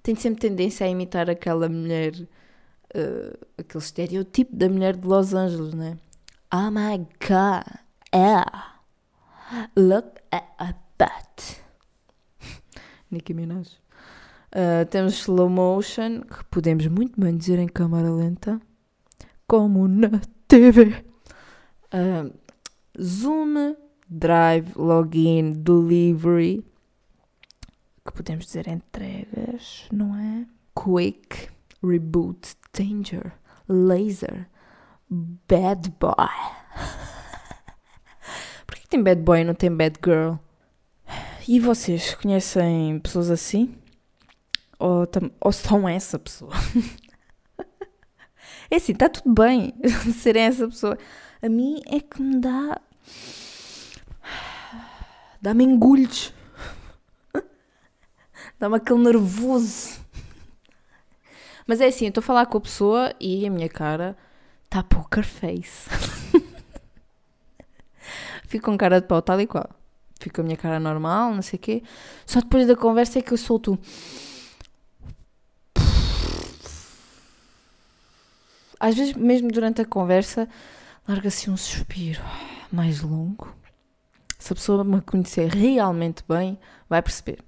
[0.02, 5.74] tenho sempre tendência a imitar aquela mulher, uh, aquele estereotipo da mulher de Los Angeles,
[5.74, 5.98] né?
[6.54, 7.66] Oh my god,
[8.14, 8.80] yeah.
[9.76, 10.74] Look at a.
[13.12, 13.80] Nicki Minaj.
[14.52, 18.60] Uh, temos slow motion, que podemos muito bem dizer em câmara lenta
[19.48, 21.06] como na TV.
[21.94, 22.34] Uh,
[23.00, 23.76] zoom,
[24.10, 26.66] drive, login, delivery,
[28.06, 30.46] que podemos dizer entregas, não é?
[30.76, 31.50] Quick,
[31.84, 33.34] reboot, danger,
[33.68, 34.48] laser,
[35.10, 36.14] bad boy.
[38.66, 40.36] Por que tem bad boy e não tem bad girl?
[41.48, 43.76] E vocês conhecem pessoas assim?
[44.80, 45.08] Ou,
[45.40, 46.54] ou são essa pessoa?
[48.70, 49.74] é assim, está tudo bem
[50.20, 50.98] serem essa pessoa.
[51.42, 52.80] A mim é que me dá.
[55.42, 56.34] Dá-me engulhos.
[58.60, 60.00] Dá-me aquele nervoso.
[61.68, 64.18] Mas é assim, eu estou a falar com a pessoa e a minha cara
[64.64, 65.90] está poker face.
[68.48, 69.70] Fico com cara de pau, tal e qual.
[70.20, 71.84] Fico com a minha cara normal, não sei o quê.
[72.26, 73.78] Só depois da conversa é que eu solto.
[78.80, 80.48] Às vezes, mesmo durante a conversa,
[81.08, 82.22] larga-se um suspiro
[82.72, 83.54] mais longo.
[84.48, 86.58] Se a pessoa me conhecer realmente bem,
[86.90, 87.40] vai perceber.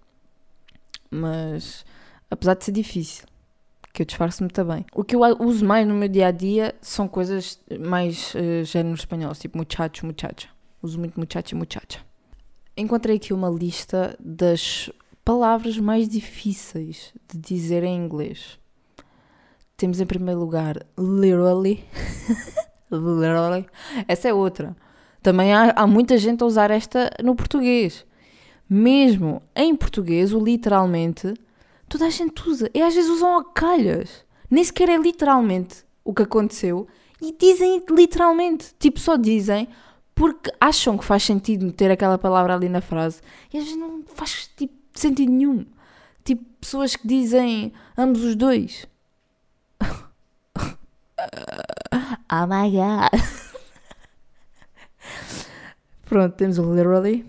[1.09, 1.85] Mas,
[2.29, 3.25] apesar de ser difícil,
[3.93, 4.85] que eu disfarço muito bem.
[4.93, 8.95] O que eu uso mais no meu dia a dia são coisas mais uh, género
[8.95, 10.49] espanhol, tipo muchacho, muchacha.
[10.83, 12.05] Uso muito muchacho e muchacha.
[12.75, 14.89] Encontrei aqui uma lista das
[15.23, 18.59] palavras mais difíceis de dizer em inglês.
[19.77, 21.81] Temos em primeiro lugar literally.
[22.91, 23.65] literally.
[24.05, 24.75] Essa é outra.
[25.21, 28.05] Também há, há muita gente a usar esta no português.
[28.69, 31.33] Mesmo em português, o literalmente,
[31.87, 32.69] toda a gente usa.
[32.73, 34.23] E às vezes usam a calhas.
[34.49, 36.87] Nem sequer é literalmente o que aconteceu.
[37.21, 38.73] E dizem literalmente.
[38.79, 39.67] Tipo, só dizem
[40.19, 43.21] porque acham que faz sentido meter aquela palavra ali na frase
[43.53, 45.65] e às vezes não faz tipo, sentido nenhum.
[46.25, 48.85] Tipo, pessoas que dizem ambos os dois.
[52.29, 53.21] oh my god.
[56.09, 57.23] Pronto, temos o literally.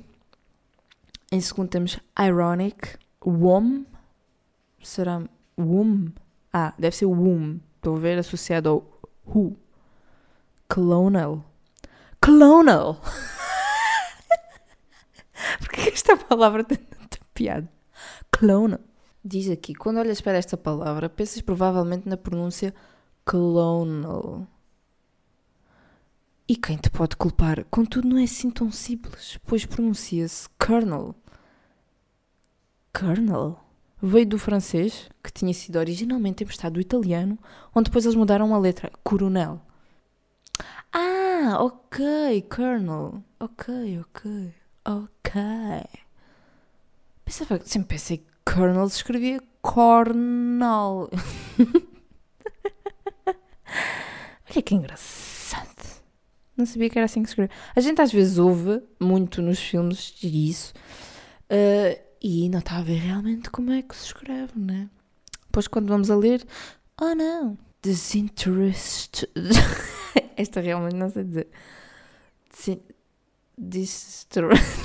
[1.30, 2.96] Em segundo temos ironic.
[3.22, 3.84] Wom.
[4.82, 5.22] Será
[5.58, 6.06] wom?
[6.50, 7.60] Ah, deve ser womb.
[7.76, 9.54] Estou a ver associado ao who.
[10.66, 11.44] Colonial
[12.22, 13.02] Clonal.
[15.60, 17.70] Porque esta palavra tem tanta piada?
[18.32, 18.80] Clonal.
[19.22, 22.74] Diz aqui, quando olhas para esta palavra, pensas provavelmente na pronúncia
[23.26, 24.48] clonal.
[26.50, 27.64] E quem te pode culpar?
[27.70, 31.14] Contudo, não é assim tão simples, pois pronuncia-se kernel.
[32.92, 33.56] Kernel?
[34.02, 37.38] Veio do francês, que tinha sido originalmente emprestado do italiano,
[37.72, 39.60] onde depois eles mudaram a letra, coronel.
[40.92, 43.22] Ah, ok, Colonel.
[43.38, 44.52] Ok, ok,
[44.84, 45.40] ok.
[47.24, 51.08] Pensava, sempre pensei que Colonel se escrevia Cornal.
[54.50, 55.29] Olha que engraçado.
[56.60, 57.54] Não sabia que era assim que se escrevia.
[57.74, 60.72] A gente às vezes ouve muito nos filmes isso
[61.50, 64.88] uh, e não está a ver realmente como é que se escreve, né?
[65.46, 66.46] Depois quando vamos a ler,
[67.00, 69.28] oh não, disinterested.
[70.36, 71.48] Esta realmente não sei dizer.
[72.50, 72.80] Sim.
[73.56, 74.76] Desinterested.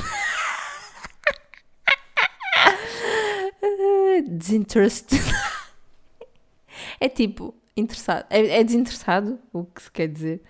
[6.99, 8.25] é tipo, interessado.
[8.29, 10.41] É, é, desinteressado o que se quer dizer.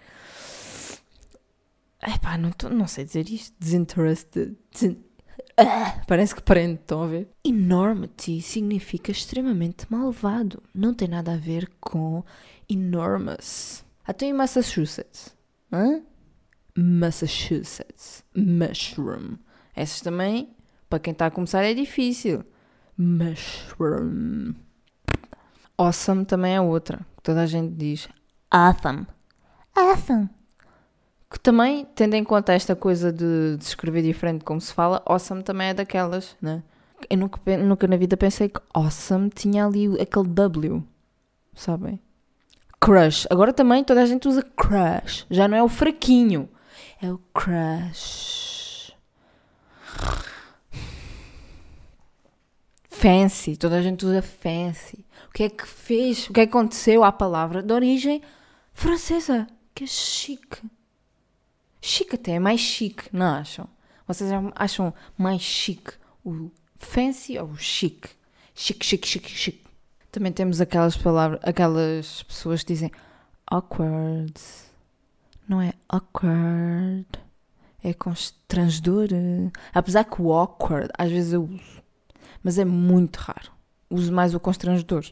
[2.07, 3.55] Epá, não, tô, não sei dizer isto.
[3.59, 4.55] Desinterested.
[4.71, 5.03] Desin...
[5.57, 7.29] Ah, parece que prende, estão a ver?
[7.43, 10.61] Enormity significa extremamente malvado.
[10.73, 12.23] Não tem nada a ver com
[12.69, 13.83] enormous.
[14.05, 15.35] Até em Massachusetts.
[15.71, 16.01] Hã?
[16.77, 18.23] Massachusetts.
[18.35, 19.37] Mushroom.
[19.75, 20.53] Essas também,
[20.89, 22.43] para quem está a começar, é difícil.
[22.97, 24.53] Mushroom.
[25.77, 27.05] Awesome também é outra.
[27.23, 28.07] Toda a gente diz
[28.51, 29.07] awesome.
[29.75, 30.29] Awesome.
[31.35, 35.43] Que também, tendo em conta esta coisa de, de escrever diferente como se fala, awesome
[35.43, 36.63] também é daquelas, né?
[37.09, 40.81] Eu nunca, nunca na vida pensei que awesome tinha ali aquele W,
[41.53, 41.99] sabem?
[42.85, 43.25] crush.
[43.31, 45.25] Agora também toda a gente usa crush.
[45.29, 46.47] Já não é o fraquinho.
[47.01, 48.93] É o crush.
[52.87, 53.57] Fancy.
[53.57, 55.03] Toda a gente usa fancy.
[55.27, 56.29] O que é que fez?
[56.29, 58.21] O que é aconteceu à palavra de origem
[58.71, 59.47] francesa?
[59.73, 60.61] Que é chique.
[61.87, 63.67] Chique até, é mais chique, não acham?
[64.07, 65.93] Vocês acham mais chique
[66.25, 68.09] o fancy ou o chique?
[68.55, 69.63] Chique, chique, chique, chique.
[70.11, 72.91] Também temos aquelas palavras, aquelas pessoas que dizem
[73.45, 74.33] awkward.
[75.47, 77.05] Não é awkward.
[77.83, 79.09] É constrangedor.
[79.71, 81.83] Apesar que o awkward às vezes eu uso.
[82.41, 83.51] Mas é muito raro.
[83.91, 85.05] Uso mais o constrangedor.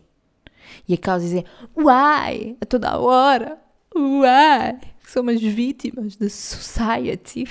[0.88, 1.46] E aquelas dizem
[1.78, 3.62] uai, a toda a hora.
[3.96, 4.80] Uai!
[5.08, 7.46] Somos vítimas da society.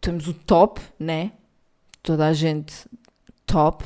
[0.00, 1.32] Temos o top, né?
[2.02, 2.88] Toda a gente
[3.46, 3.84] top.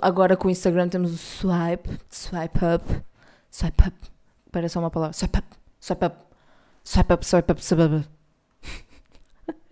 [0.00, 3.02] Agora com o Instagram temos o swipe, swipe up,
[3.50, 3.96] swipe up.
[4.52, 5.12] Parece só uma palavra.
[5.12, 5.48] Swipe up,
[5.80, 6.16] swipe up,
[6.84, 8.08] swipe up, swipe up, swipe up.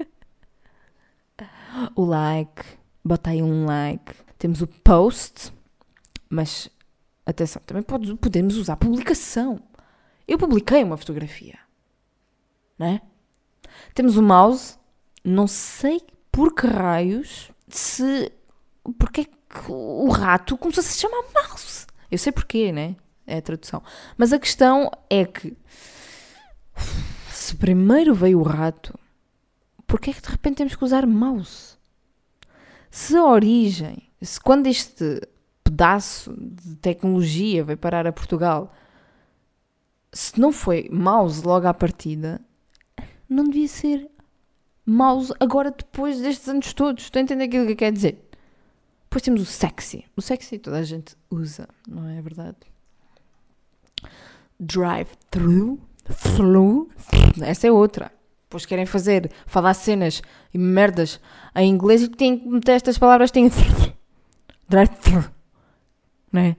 [1.95, 2.65] o like,
[3.05, 4.13] bota aí um like.
[4.39, 5.53] Temos o post,
[6.29, 6.69] mas
[7.25, 9.61] atenção, também pode- podemos usar publicação.
[10.27, 11.59] Eu publiquei uma fotografia,
[12.79, 13.01] né?
[13.95, 14.77] Temos o mouse,
[15.25, 18.33] não sei por que raios se.
[18.99, 21.87] Porque é que o rato começou a se chamar mouse?
[22.11, 22.97] Eu sei porquê, né?
[23.27, 23.83] É a tradução.
[24.17, 25.57] Mas a questão é que.
[27.31, 28.99] Se primeiro veio o rato,
[29.87, 31.77] porque é que de repente temos que usar mouse?
[32.91, 35.21] Se a origem, se quando este
[35.73, 38.75] pedaço de tecnologia veio parar a Portugal,
[40.13, 42.41] se não foi mouse logo à partida,
[43.29, 44.11] não devia ser
[44.85, 47.05] mouse agora depois destes anos todos.
[47.05, 48.23] Estou a entender aquilo que quer dizer?
[49.05, 50.05] Depois temos o sexy.
[50.15, 52.59] O sexy toda a gente usa, não é verdade?
[54.61, 55.81] Drive-thru.
[56.05, 56.91] Through.
[57.41, 58.13] Essa é outra.
[58.43, 60.21] Depois querem fazer, falar cenas
[60.53, 61.21] e merdas
[61.55, 63.31] em inglês e têm que meter estas palavras.
[63.31, 63.49] Têm
[64.69, 65.42] drive-thru.
[66.35, 66.57] É?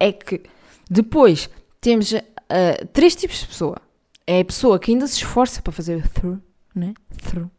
[0.00, 0.42] É que
[0.90, 1.48] depois
[1.80, 2.12] temos
[2.48, 3.80] ah, três tipos de pessoa.
[4.26, 6.40] É a pessoa que ainda se esforça para fazer through,
[6.74, 6.94] né?
[7.22, 7.50] Through.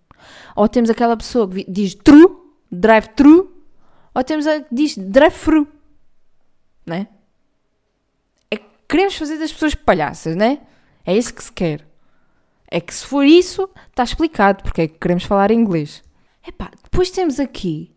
[0.55, 2.27] Ou temos aquela pessoa que diz true,
[2.71, 3.49] drive through,
[4.13, 5.67] ou temos a que diz drive through,
[6.85, 7.07] né?
[8.51, 10.59] É que queremos fazer das pessoas palhaças, né?
[11.05, 11.87] É isso que se quer.
[12.69, 16.03] É que se for isso, está explicado porque é que queremos falar inglês.
[16.45, 17.95] Epá, depois temos aqui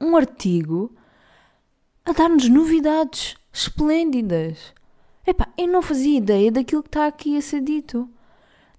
[0.00, 0.94] um artigo
[2.04, 4.74] a dar-nos novidades esplêndidas.
[5.26, 8.08] Epá, eu não fazia ideia daquilo que está aqui a ser dito.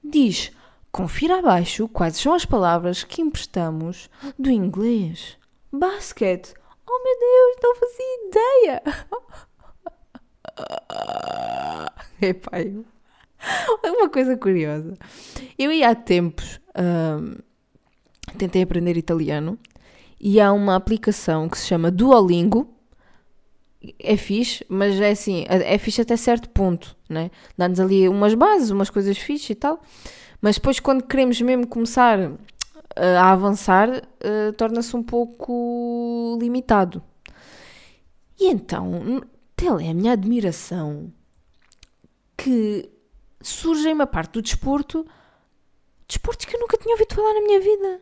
[0.04, 0.52] Diz,
[0.92, 5.38] confira abaixo quais são as palavras que emprestamos do inglês.
[5.72, 6.54] Basket.
[6.88, 8.84] Oh meu Deus, não fazia ideia.
[12.22, 12.58] Epá,
[13.86, 14.98] uma coisa curiosa.
[15.58, 17.38] Eu ia há tempos, hum,
[18.38, 19.58] tentei aprender italiano
[20.20, 22.68] e há uma aplicação que se chama Duolingo.
[24.00, 27.32] É fixe, mas é assim, é é fixe até certo ponto, né?
[27.58, 29.82] Dá-nos ali umas bases, umas coisas fixe e tal.
[30.42, 32.38] Mas depois, quando queremos mesmo começar uh,
[33.20, 37.02] a avançar, uh, torna-se um pouco limitado.
[38.40, 39.22] E então,
[39.56, 41.14] tal é a minha admiração
[42.36, 42.90] que
[43.40, 45.06] surge uma parte do desporto,
[46.08, 48.02] desportos que eu nunca tinha ouvido falar na minha vida.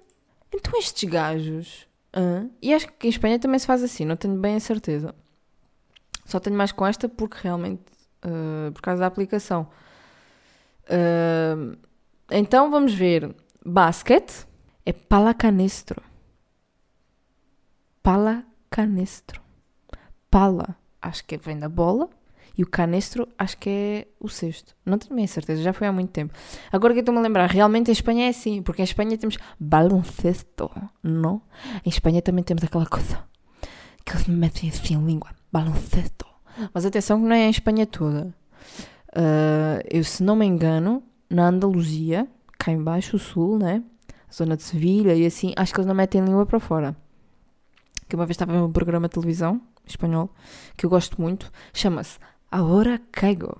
[0.53, 2.49] Então, estes gajos, hã?
[2.61, 5.13] e acho que em Espanha também se faz assim, não tenho bem a certeza.
[6.29, 7.81] Só tenho mais com esta porque realmente,
[8.23, 9.67] uh, por causa da aplicação.
[10.85, 11.75] Uh,
[12.29, 13.35] então vamos ver.
[13.65, 14.45] Basket
[14.85, 16.03] é palacanestro.
[18.03, 19.41] Palacanestro.
[20.29, 22.07] Pala, acho que vem da bola.
[22.55, 24.75] E o canestro, acho que é o cesto.
[24.85, 26.33] Não tenho bem certeza, já foi há muito tempo.
[26.71, 28.61] Agora que estou-me a lembrar, realmente em Espanha é assim.
[28.61, 30.69] Porque em Espanha temos baloncesto,
[31.01, 31.41] não?
[31.83, 33.29] Em Espanha também temos aquela coisa
[34.09, 35.29] que eles me metem assim a língua.
[35.51, 36.25] Baloncesto.
[36.73, 38.33] Mas atenção que não é em Espanha toda.
[39.15, 43.83] Ah, eu, se não me engano, na Andaluzia, cá em baixo, o sul, né?
[44.33, 46.95] Zona de Sevilha e assim, acho que eles não metem língua para fora.
[48.07, 50.29] Que uma vez estava em um programa de televisão espanhol,
[50.77, 52.19] que eu gosto muito, chama-se
[52.51, 53.59] Ahora Caigo.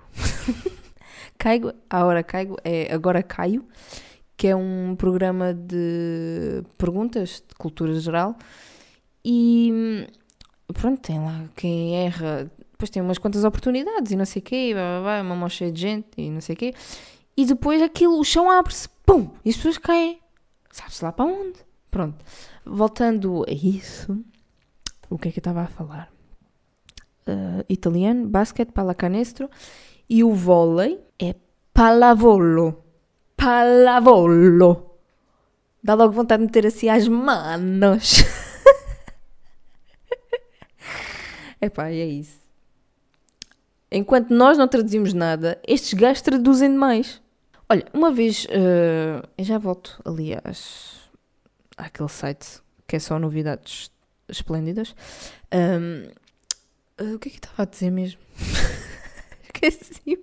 [1.36, 3.64] Caigo, Ahora Caigo, é Agora Caio,
[4.36, 8.36] que é um programa de perguntas de cultura geral
[9.24, 10.06] e
[10.72, 14.72] pronto, tem lá quem erra, depois tem umas quantas oportunidades e não sei o quê,
[14.74, 16.74] blá, uma mão cheia de gente e não sei o quê,
[17.36, 20.20] e depois aquilo, o chão abre-se, pum, e as pessoas caem,
[20.70, 21.58] sabe-se lá para onde.
[21.90, 22.24] Pronto,
[22.64, 24.24] voltando a isso,
[25.08, 26.10] o que é que eu estava a falar?
[27.26, 29.50] Uh, italiano, basquete, pallacanestro,
[30.08, 31.34] e o vôlei é
[31.74, 32.84] pallavolo.
[33.36, 34.98] Pallavolo.
[35.82, 38.24] Dá logo vontade de meter assim às manos.
[41.60, 42.40] Epá, é isso.
[43.90, 47.20] Enquanto nós não traduzimos nada, estes gajos traduzem demais.
[47.68, 51.10] Olha, uma vez, eh, eu já volto ali às,
[51.76, 53.90] àquele site que é só novidades
[54.28, 54.94] esplêndidas.
[55.50, 56.10] Ahm,
[56.98, 58.20] eh, o que é que eu estava a dizer mesmo?
[59.54, 60.18] Esqueci.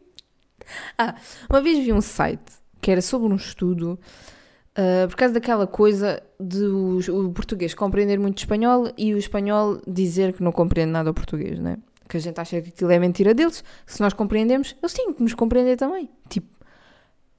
[0.98, 1.16] Ah,
[1.50, 4.00] uma vez vi um site que era sobre um estudo
[4.78, 9.82] Uh, por causa daquela coisa de o, o português compreender muito espanhol e o espanhol
[9.88, 11.80] dizer que não compreende nada o português, né?
[12.08, 13.64] Que a gente acha que aquilo é mentira deles.
[13.88, 16.08] Se nós compreendemos, eles têm que nos compreender também.
[16.30, 16.48] Tipo,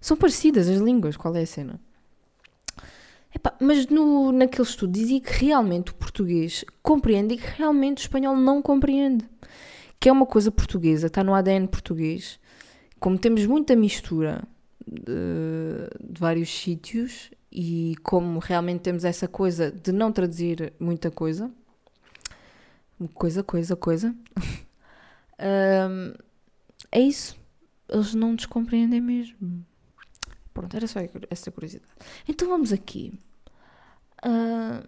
[0.01, 1.81] são parecidas as línguas, qual é a cena?
[3.33, 8.03] Epá, mas no, naquele estudo dizia que realmente o português compreende e que realmente o
[8.03, 9.25] espanhol não compreende.
[10.01, 12.41] Que é uma coisa portuguesa, está no ADN português.
[12.99, 14.43] Como temos muita mistura
[14.91, 21.51] de, de vários sítios e como realmente temos essa coisa de não traduzir muita coisa,
[23.15, 24.15] coisa, coisa, coisa,
[25.91, 26.15] um,
[26.91, 27.37] é isso.
[27.89, 29.65] Eles não nos compreendem mesmo.
[30.53, 31.91] Pronto, era só essa curiosidade.
[32.27, 33.13] Então vamos aqui.
[34.25, 34.87] Uh,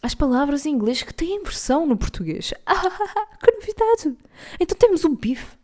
[0.00, 2.52] as palavras em inglês que têm versão no português.
[2.66, 2.82] Ah,
[3.42, 4.16] que novidade!
[4.60, 5.56] Então temos o bife.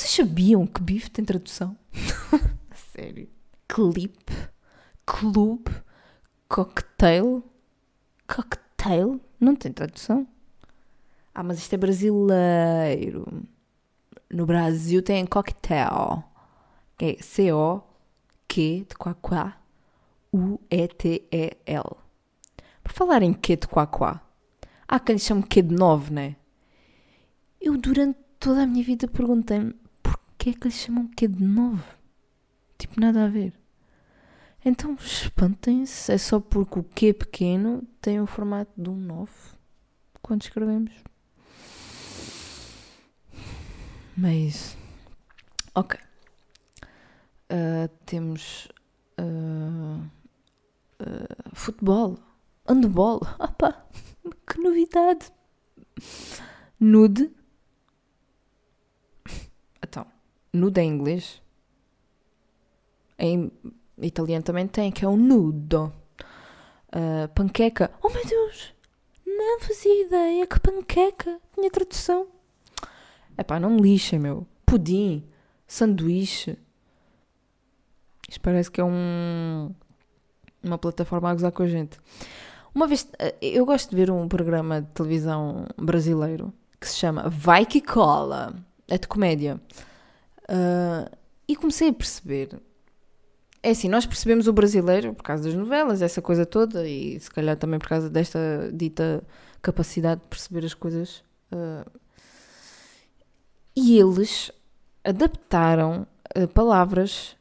[0.00, 1.76] Vocês sabiam que bife tem tradução?
[2.96, 3.28] Sério?
[3.68, 4.16] Clip,
[5.04, 5.70] clube,
[6.48, 7.44] cocktail,
[8.26, 10.26] cocktail, não tem tradução.
[11.34, 13.46] Ah, mas isto é brasileiro.
[14.30, 16.24] No Brasil tem cocktail.
[16.98, 19.60] É C-O-Q de quá
[20.32, 21.96] U-E-T-E-L.
[22.82, 24.22] Por falar em Q de quá
[24.88, 26.36] há quem lhe chame Q de 9, né?
[27.60, 29.78] Eu durante toda a minha vida perguntei-me
[30.40, 31.82] porquê é que lhe chamam Q de 9?
[32.78, 33.52] Tipo, nada a ver.
[34.64, 39.30] Então espantem-se, é só porque o Q pequeno tem o formato de um 9
[40.22, 40.92] quando escrevemos.
[44.16, 44.78] Mas,
[45.74, 46.00] ok.
[47.52, 48.66] Uh, temos
[49.20, 50.02] uh,
[51.02, 52.18] uh, futebol,
[52.66, 53.20] handball.
[53.38, 53.86] Opa,
[54.46, 55.30] que novidade!
[56.78, 57.30] Nude.
[60.52, 61.40] Nude em inglês.
[63.18, 63.50] Em
[64.00, 65.92] italiano também tem, que é o nudo.
[67.34, 67.90] panqueca.
[68.02, 68.74] Oh meu Deus!
[69.26, 72.26] Não fazia ideia que panqueca tinha tradução.
[73.38, 74.46] Epá, não me lixem, meu.
[74.66, 75.24] Pudim,
[75.66, 76.58] sanduíche.
[78.28, 79.74] Isto parece que é um,
[80.62, 81.98] uma plataforma a gozar com a gente.
[82.74, 87.28] Uma vez, eh, eu gosto de ver um programa de televisão brasileiro que se chama
[87.28, 88.54] Vai Que Cola.
[88.88, 89.60] É de comédia.
[90.50, 92.60] Uh, e comecei a perceber.
[93.62, 97.30] É assim, nós percebemos o brasileiro por causa das novelas, essa coisa toda, e se
[97.30, 99.22] calhar também por causa desta dita
[99.62, 101.22] capacidade de perceber as coisas
[101.52, 101.88] uh,
[103.76, 104.50] e eles
[105.04, 107.36] adaptaram uh, palavras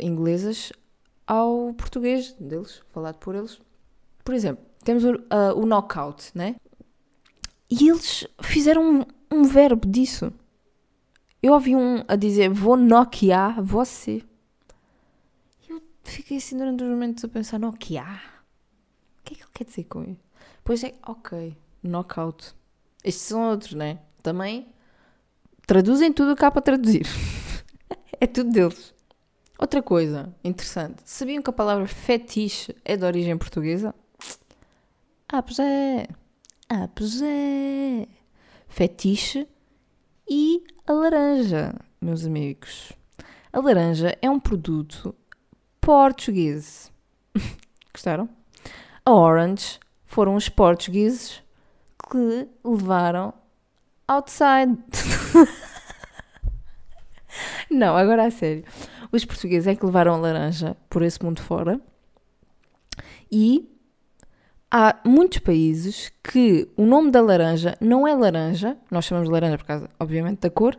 [0.00, 0.72] inglesas
[1.26, 3.60] ao português deles, falado por eles.
[4.24, 5.12] Por exemplo, temos o,
[5.54, 6.56] o knockout, né?
[7.68, 10.32] E eles fizeram um, um verbo disso.
[11.42, 14.22] Eu ouvi um a dizer vou noquear você.
[15.68, 18.44] Eu fiquei assim durante uns momentos a pensar noquear.
[19.20, 20.24] O que é que ele quer dizer com isso?
[20.64, 22.54] Pois é, ok, knockout.
[23.04, 24.00] Estes são outros, né?
[24.22, 24.66] Também
[25.66, 27.06] traduzem tudo o que há para traduzir.
[28.20, 28.94] é tudo deles.
[29.58, 31.02] Outra coisa interessante.
[31.04, 33.94] Sabiam que a palavra fetiche é de origem portuguesa?
[35.28, 36.06] Ah, pois é.
[36.68, 38.06] Ah, pois é.
[38.68, 39.48] Fetiche
[40.28, 42.92] e a laranja, meus amigos.
[43.52, 45.12] A laranja é um produto
[45.80, 46.92] português.
[47.92, 48.28] Gostaram?
[49.04, 51.42] A orange foram os portugueses
[52.08, 53.34] que levaram
[54.06, 54.78] outside.
[57.68, 58.64] Não, agora a sério.
[59.10, 61.80] Os portugueses é que levaram a laranja por esse mundo fora
[63.30, 63.75] e
[64.76, 69.56] há muitos países que o nome da laranja não é laranja, nós chamamos de laranja
[69.56, 70.78] por causa, obviamente, da cor,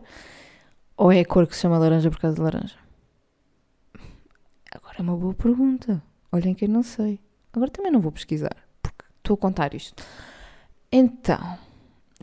[0.96, 2.76] ou é a cor que se chama laranja por causa de laranja?
[4.72, 6.00] Agora é uma boa pergunta.
[6.30, 7.18] Olhem que eu não sei.
[7.52, 10.00] Agora também não vou pesquisar, porque estou a contar isto.
[10.92, 11.58] Então,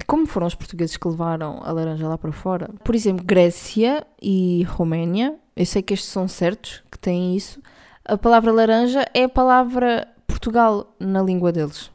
[0.07, 2.69] como foram os portugueses que levaram a laranja lá para fora?
[2.85, 7.61] Por exemplo, Grécia e Roménia, eu sei que estes são certos, que têm isso.
[8.05, 11.89] A palavra laranja é a palavra Portugal na língua deles.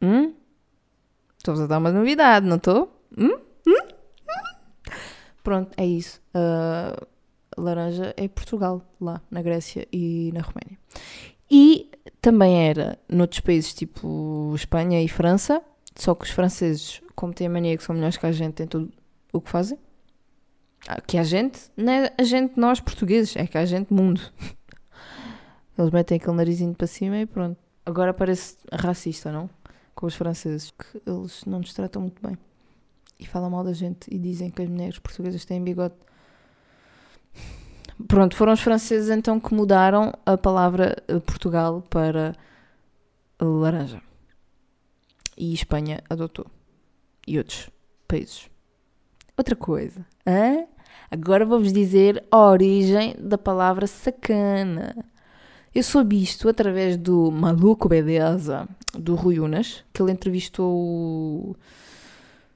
[0.00, 0.32] Hum?
[1.36, 2.90] Estou-vos a dar uma novidade, não estou?
[3.16, 3.38] Hum?
[3.66, 3.76] Hum?
[3.76, 4.92] Hum?
[5.42, 6.22] Pronto, é isso.
[6.34, 7.06] Uh,
[7.54, 10.78] laranja é Portugal, lá na Grécia e na Roménia.
[11.50, 11.90] E
[12.22, 15.62] também era noutros países tipo Espanha e França,
[15.94, 18.66] só que os franceses, como têm a mania que são melhores que a gente em
[18.66, 18.90] tudo
[19.34, 19.78] o que fazem,
[20.86, 24.22] ah, que a gente, não é a gente nós portugueses, é que a gente mundo.
[25.78, 27.56] Eles metem aquele narizinho para cima e pronto.
[27.86, 29.48] Agora parece racista, não?
[29.94, 32.36] Com os franceses, que eles não nos tratam muito bem.
[33.18, 35.94] E falam mal da gente e dizem que as mulheres portuguesas têm bigode.
[38.06, 42.34] Pronto, foram os franceses então que mudaram a palavra eh, Portugal para
[43.40, 44.00] laranja
[45.36, 46.46] e Espanha adotou.
[47.26, 47.70] E outros
[48.06, 48.50] países.
[49.36, 50.04] Outra coisa.
[50.26, 50.66] Hã?
[51.10, 54.94] Agora vou-vos dizer a origem da palavra sacana.
[55.78, 61.56] Eu soube isto através do Maluco Beleza, do Rui Unas, que ele entrevistou o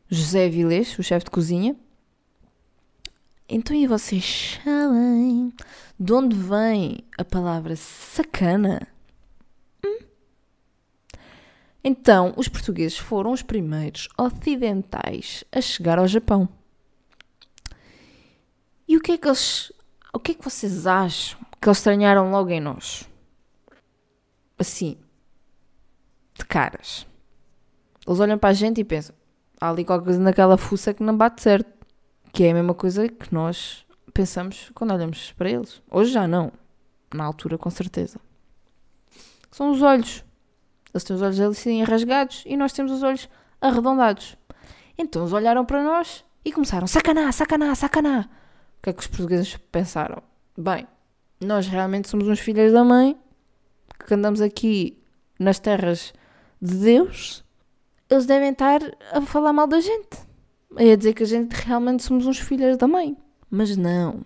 [0.09, 1.77] José Vilés, o chefe de cozinha.
[3.49, 5.53] Então, e vocês sabem
[6.01, 8.89] de onde vem a palavra sacana?
[9.87, 9.99] Hum?
[11.85, 16.49] Então, os portugueses foram os primeiros ocidentais a chegar ao Japão.
[18.89, 19.73] E o que é que eles.
[20.13, 23.12] O que é que vocês acham que eles estranharam logo em nós?
[24.59, 24.97] Assim.
[26.35, 27.07] De caras.
[28.07, 29.15] Eles olham para a gente e pensam:
[29.61, 31.71] há ali qualquer coisa naquela fuça que não bate certo.
[32.33, 35.83] Que é a mesma coisa que nós pensamos quando olhamos para eles.
[35.91, 36.53] Hoje já não.
[37.15, 38.19] Na altura, com certeza.
[39.51, 40.25] São os olhos.
[40.93, 43.29] Eles têm os olhos assim rasgados e nós temos os olhos
[43.61, 44.37] arredondados.
[44.97, 48.29] Então eles olharam para nós e começaram: sacaná, sacaná, sacaná.
[48.79, 50.23] O que é que os portugueses pensaram?
[50.57, 50.87] Bem,
[51.41, 53.17] nós realmente somos uns filhos da mãe
[54.07, 54.99] que andamos aqui
[55.39, 56.13] nas terras
[56.61, 57.45] de Deus.
[58.09, 58.81] Eles devem estar
[59.13, 60.19] a falar mal da gente.
[60.77, 63.17] A dizer que a gente realmente somos uns filhos da mãe.
[63.51, 64.25] Mas não.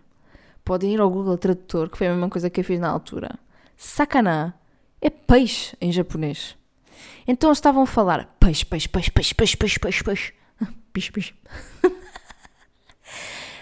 [0.65, 3.39] Podem ir ao Google Tradutor, que foi a mesma coisa que eu fiz na altura.
[3.77, 4.55] Sakana
[5.01, 6.57] é peixe em japonês.
[7.27, 10.35] Então eles estavam a falar peixe, peixe, peixe, peixe, peixe, peixe, peixe, peixe.
[10.93, 11.35] Peixe, peixe.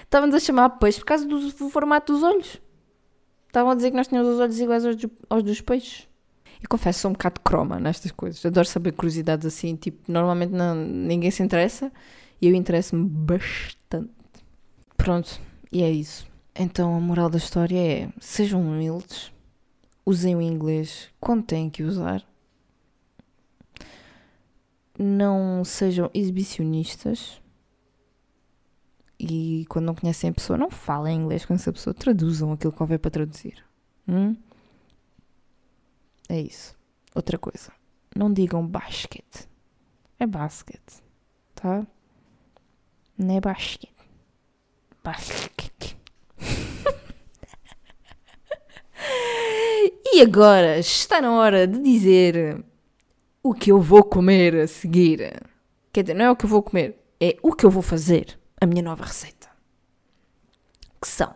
[0.02, 2.60] Estavam-nos a chamar peixe por causa do, formato dos olhos.
[3.54, 4.96] Estavam a dizer que nós tínhamos os olhos iguais aos,
[5.30, 6.08] aos dos peixes.
[6.60, 8.44] Eu confesso, sou um bocado croma nestas coisas.
[8.44, 9.76] Adoro saber curiosidades assim.
[9.76, 11.92] Tipo, normalmente não, ninguém se interessa
[12.42, 14.10] e eu interesso-me bastante.
[14.96, 15.40] Pronto,
[15.70, 16.26] e é isso.
[16.52, 19.32] Então a moral da história é: sejam humildes,
[20.04, 22.26] usem o inglês quando têm que usar,
[24.98, 27.40] não sejam exibicionistas
[29.18, 32.82] e quando não conhecem a pessoa, não falem inglês com essa pessoa, traduzam aquilo que
[32.82, 33.64] houver para traduzir.
[34.08, 34.36] Hum?
[36.28, 36.76] É isso.
[37.14, 37.70] Outra coisa,
[38.14, 39.46] não digam basket,
[40.18, 40.80] é basket,
[41.54, 41.86] tá?
[43.16, 43.92] Não é basket.
[45.02, 45.96] Basket.
[50.12, 52.64] e agora está na hora de dizer
[53.42, 55.40] o que eu vou comer a seguir.
[55.92, 58.38] Quer dizer, não é o que eu vou comer, é o que eu vou fazer.
[58.64, 59.46] A minha nova receita.
[60.98, 61.34] Que são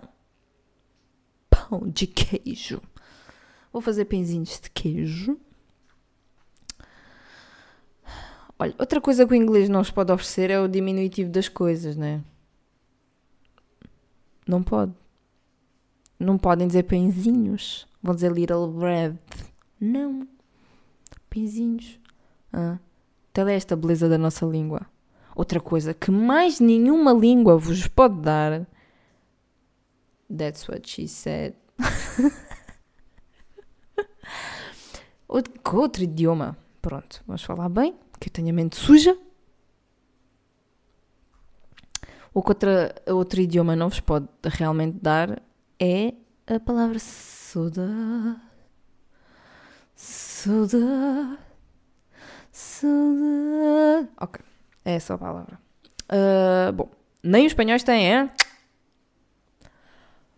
[1.51, 2.81] pão de queijo.
[3.70, 5.39] Vou fazer pãezinhos de queijo.
[8.59, 11.99] Olha, outra coisa que o inglês não nos pode oferecer é o diminutivo das coisas,
[11.99, 12.24] né?
[14.47, 14.95] Não pode.
[16.18, 17.87] Não podem dizer pãezinhos.
[18.03, 19.18] Vão dizer little bread.
[19.79, 20.26] Não.
[21.29, 22.01] Pãezinhos.
[22.51, 22.79] Ah.
[23.35, 24.87] Tela é esta beleza da nossa língua.
[25.39, 28.66] Outra coisa que mais nenhuma língua vos pode dar.
[30.28, 31.55] That's what she said.
[35.28, 36.59] outro, outro idioma.
[36.82, 39.16] Pronto, vamos falar bem, que eu tenho a mente suja.
[42.34, 45.41] O que outra, outro idioma não vos pode realmente dar
[45.78, 46.14] é
[46.49, 48.41] a palavra saudade.
[49.95, 51.39] Saudade.
[52.51, 54.09] Saudade.
[54.20, 54.43] Ok,
[54.89, 55.61] é essa a palavra.
[56.11, 56.89] Uh, bom,
[57.22, 58.30] nem os espanhóis têm, é?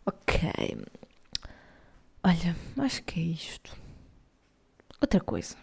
[0.04, 0.50] Ok.
[2.24, 3.76] Olha, acho que é isto.
[5.00, 5.56] Outra coisa.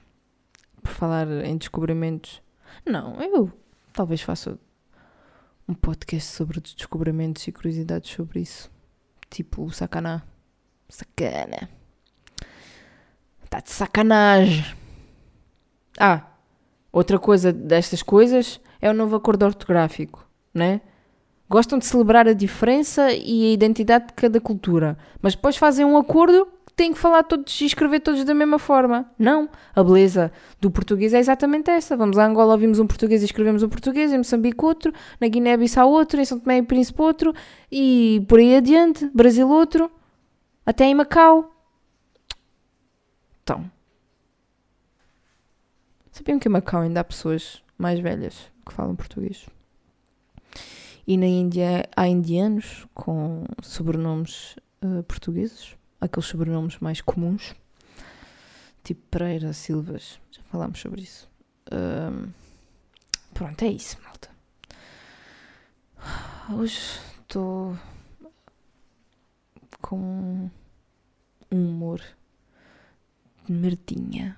[0.81, 2.41] Por falar em descobrimentos.
[2.85, 3.51] Não, eu
[3.91, 4.57] talvez faça
[5.67, 8.71] um podcast sobre descobrimentos e curiosidades sobre isso.
[9.29, 10.23] Tipo o sacaná.
[10.88, 11.69] Sacana.
[13.43, 14.63] Está de sacanagem.
[15.99, 16.25] Ah,
[16.89, 20.82] outra coisa destas coisas é o novo acordo ortográfico, né?
[21.49, 25.97] Gostam de celebrar a diferença e a identidade de cada cultura, mas depois fazem um
[25.97, 26.47] acordo
[26.78, 29.09] têm que falar todos e escrever todos da mesma forma.
[29.17, 29.49] Não.
[29.75, 31.97] A beleza do português é exatamente essa.
[31.97, 35.89] Vamos a Angola, ouvimos um português e escrevemos um português, em Moçambique outro, na Guiné-Bissau
[35.89, 37.34] outro, em São Tomé e Príncipe outro,
[37.71, 39.91] e por aí adiante, Brasil outro,
[40.63, 41.51] até em Macau.
[43.41, 43.69] Então.
[46.11, 49.45] Sabiam que em Macau ainda há pessoas mais velhas que falam português?
[51.05, 55.78] E na Índia há indianos com sobrenomes uh, portugueses?
[55.99, 57.55] aqueles sobrenomes mais comuns,
[58.84, 61.30] tipo Pereira, Silvas, já falámos sobre isso.
[61.72, 62.32] Um,
[63.34, 64.30] pronto, é isso, malta.
[66.53, 66.80] Hoje
[67.22, 67.78] estou
[69.82, 70.49] com
[71.51, 72.01] um humor
[73.45, 74.38] de merdinha.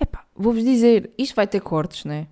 [0.00, 2.28] Epá, vou-vos dizer, isto vai ter cortes, né?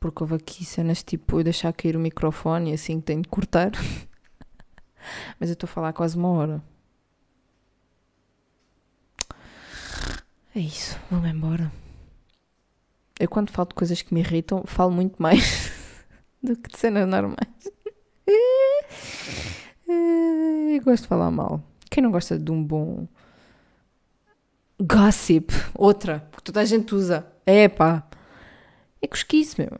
[0.00, 3.70] Porque houve aqui cenas tipo eu deixar cair o microfone e assim tenho de cortar.
[5.38, 6.62] Mas eu estou a falar quase uma hora.
[10.54, 11.70] É isso, vou-me embora.
[13.18, 15.70] Eu quando falo de coisas que me irritam, falo muito mais
[16.42, 17.36] do que de cenas normais.
[19.86, 21.62] Eu gosto de falar mal.
[21.90, 23.06] Quem não gosta de um bom
[24.80, 25.52] gossip?
[25.74, 27.26] Outra, que toda a gente usa.
[27.44, 28.08] É pá.
[29.02, 29.70] É cosquice, meu.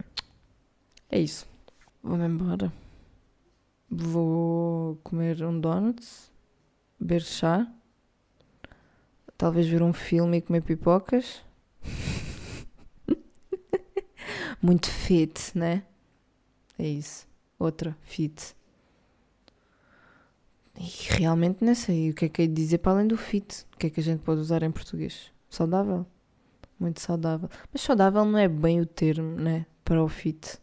[1.10, 1.46] É isso.
[2.02, 2.72] Vou-me embora.
[3.90, 6.06] Vou comer um donut,
[6.98, 7.66] beber chá,
[9.36, 11.44] talvez ver um filme e comer pipocas.
[14.62, 15.82] Muito fit, né?
[16.78, 17.26] É isso.
[17.58, 18.54] Outra, fit.
[20.76, 20.82] E
[21.18, 23.66] realmente não sei o que é que é dizer para além do fit.
[23.74, 25.32] O que é que a gente pode usar em português?
[25.48, 26.06] Saudável.
[26.78, 27.50] Muito saudável.
[27.72, 29.66] Mas saudável não é bem o termo, né?
[29.84, 30.60] Para o fit.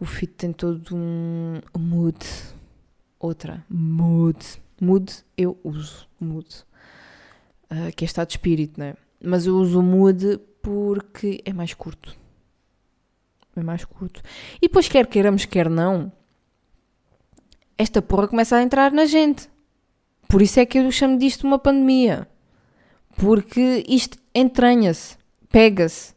[0.00, 2.18] O fit tem todo um mood.
[3.18, 4.38] Outra, mood.
[4.80, 6.08] Mood eu uso.
[6.20, 6.48] Mood.
[7.70, 8.94] Uh, que é estado de espírito, né?
[9.22, 12.16] Mas eu uso o mood porque é mais curto.
[13.56, 14.22] É mais curto.
[14.56, 16.12] E depois, quer queiramos, quer não,
[17.78, 19.48] esta porra começa a entrar na gente.
[20.28, 22.28] Por isso é que eu chamo disto uma pandemia.
[23.16, 25.16] Porque isto entranha-se,
[25.50, 26.14] pega-se.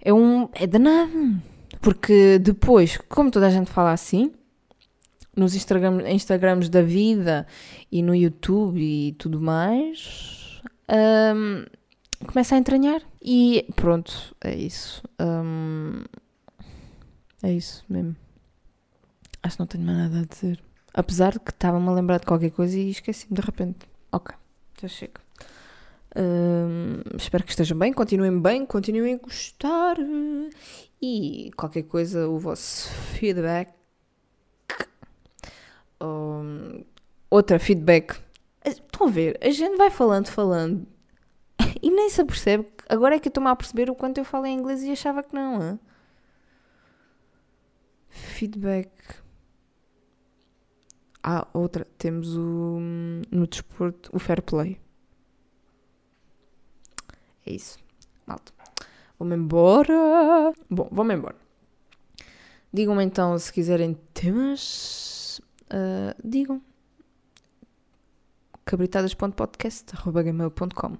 [0.00, 0.48] É um.
[0.52, 1.42] É danado.
[1.80, 4.32] Porque depois, como toda a gente fala assim,
[5.34, 7.46] nos Instagram, Instagrams da vida
[7.90, 10.60] e no YouTube e tudo mais,
[11.34, 11.64] um,
[12.26, 13.00] começa a entranhar.
[13.22, 15.02] E pronto, é isso.
[15.18, 16.02] Um,
[17.42, 18.16] é isso mesmo.
[19.42, 20.62] Acho que não tenho mais nada a dizer.
[20.92, 23.78] Apesar de que estava-me a lembrar de qualquer coisa e esqueci-me de repente.
[24.12, 24.34] Ok,
[24.80, 25.20] já chego.
[26.16, 29.96] Um, espero que estejam bem, continuem bem, continuem a gostar
[31.00, 33.72] e qualquer coisa, o vosso feedback.
[36.00, 36.84] Um,
[37.30, 38.20] outra feedback.
[38.64, 39.38] Estão a ver?
[39.42, 40.86] A gente vai falando, falando
[41.82, 42.66] e nem se apercebe.
[42.88, 45.22] Agora é que eu estou-me a perceber o quanto eu falo em inglês e achava
[45.22, 45.62] que não.
[45.62, 45.80] Hein?
[48.08, 48.90] Feedback.
[51.22, 51.86] Ah, outra.
[51.96, 52.78] Temos o,
[53.30, 54.80] no desporto o fair play.
[57.46, 57.78] É isso.
[58.26, 58.59] Malta.
[59.20, 60.52] Vou-me embora.
[60.70, 61.36] Bom, vou-me embora.
[62.72, 65.42] Digam-me então se quiserem temas.
[65.66, 66.62] Uh, digam.
[68.64, 70.96] cabritadas.podcast.gmail.com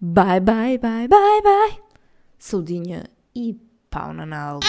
[0.00, 1.78] Bye, bye, bye, bye, bye.
[2.38, 4.66] Saudinha e pau na nalga.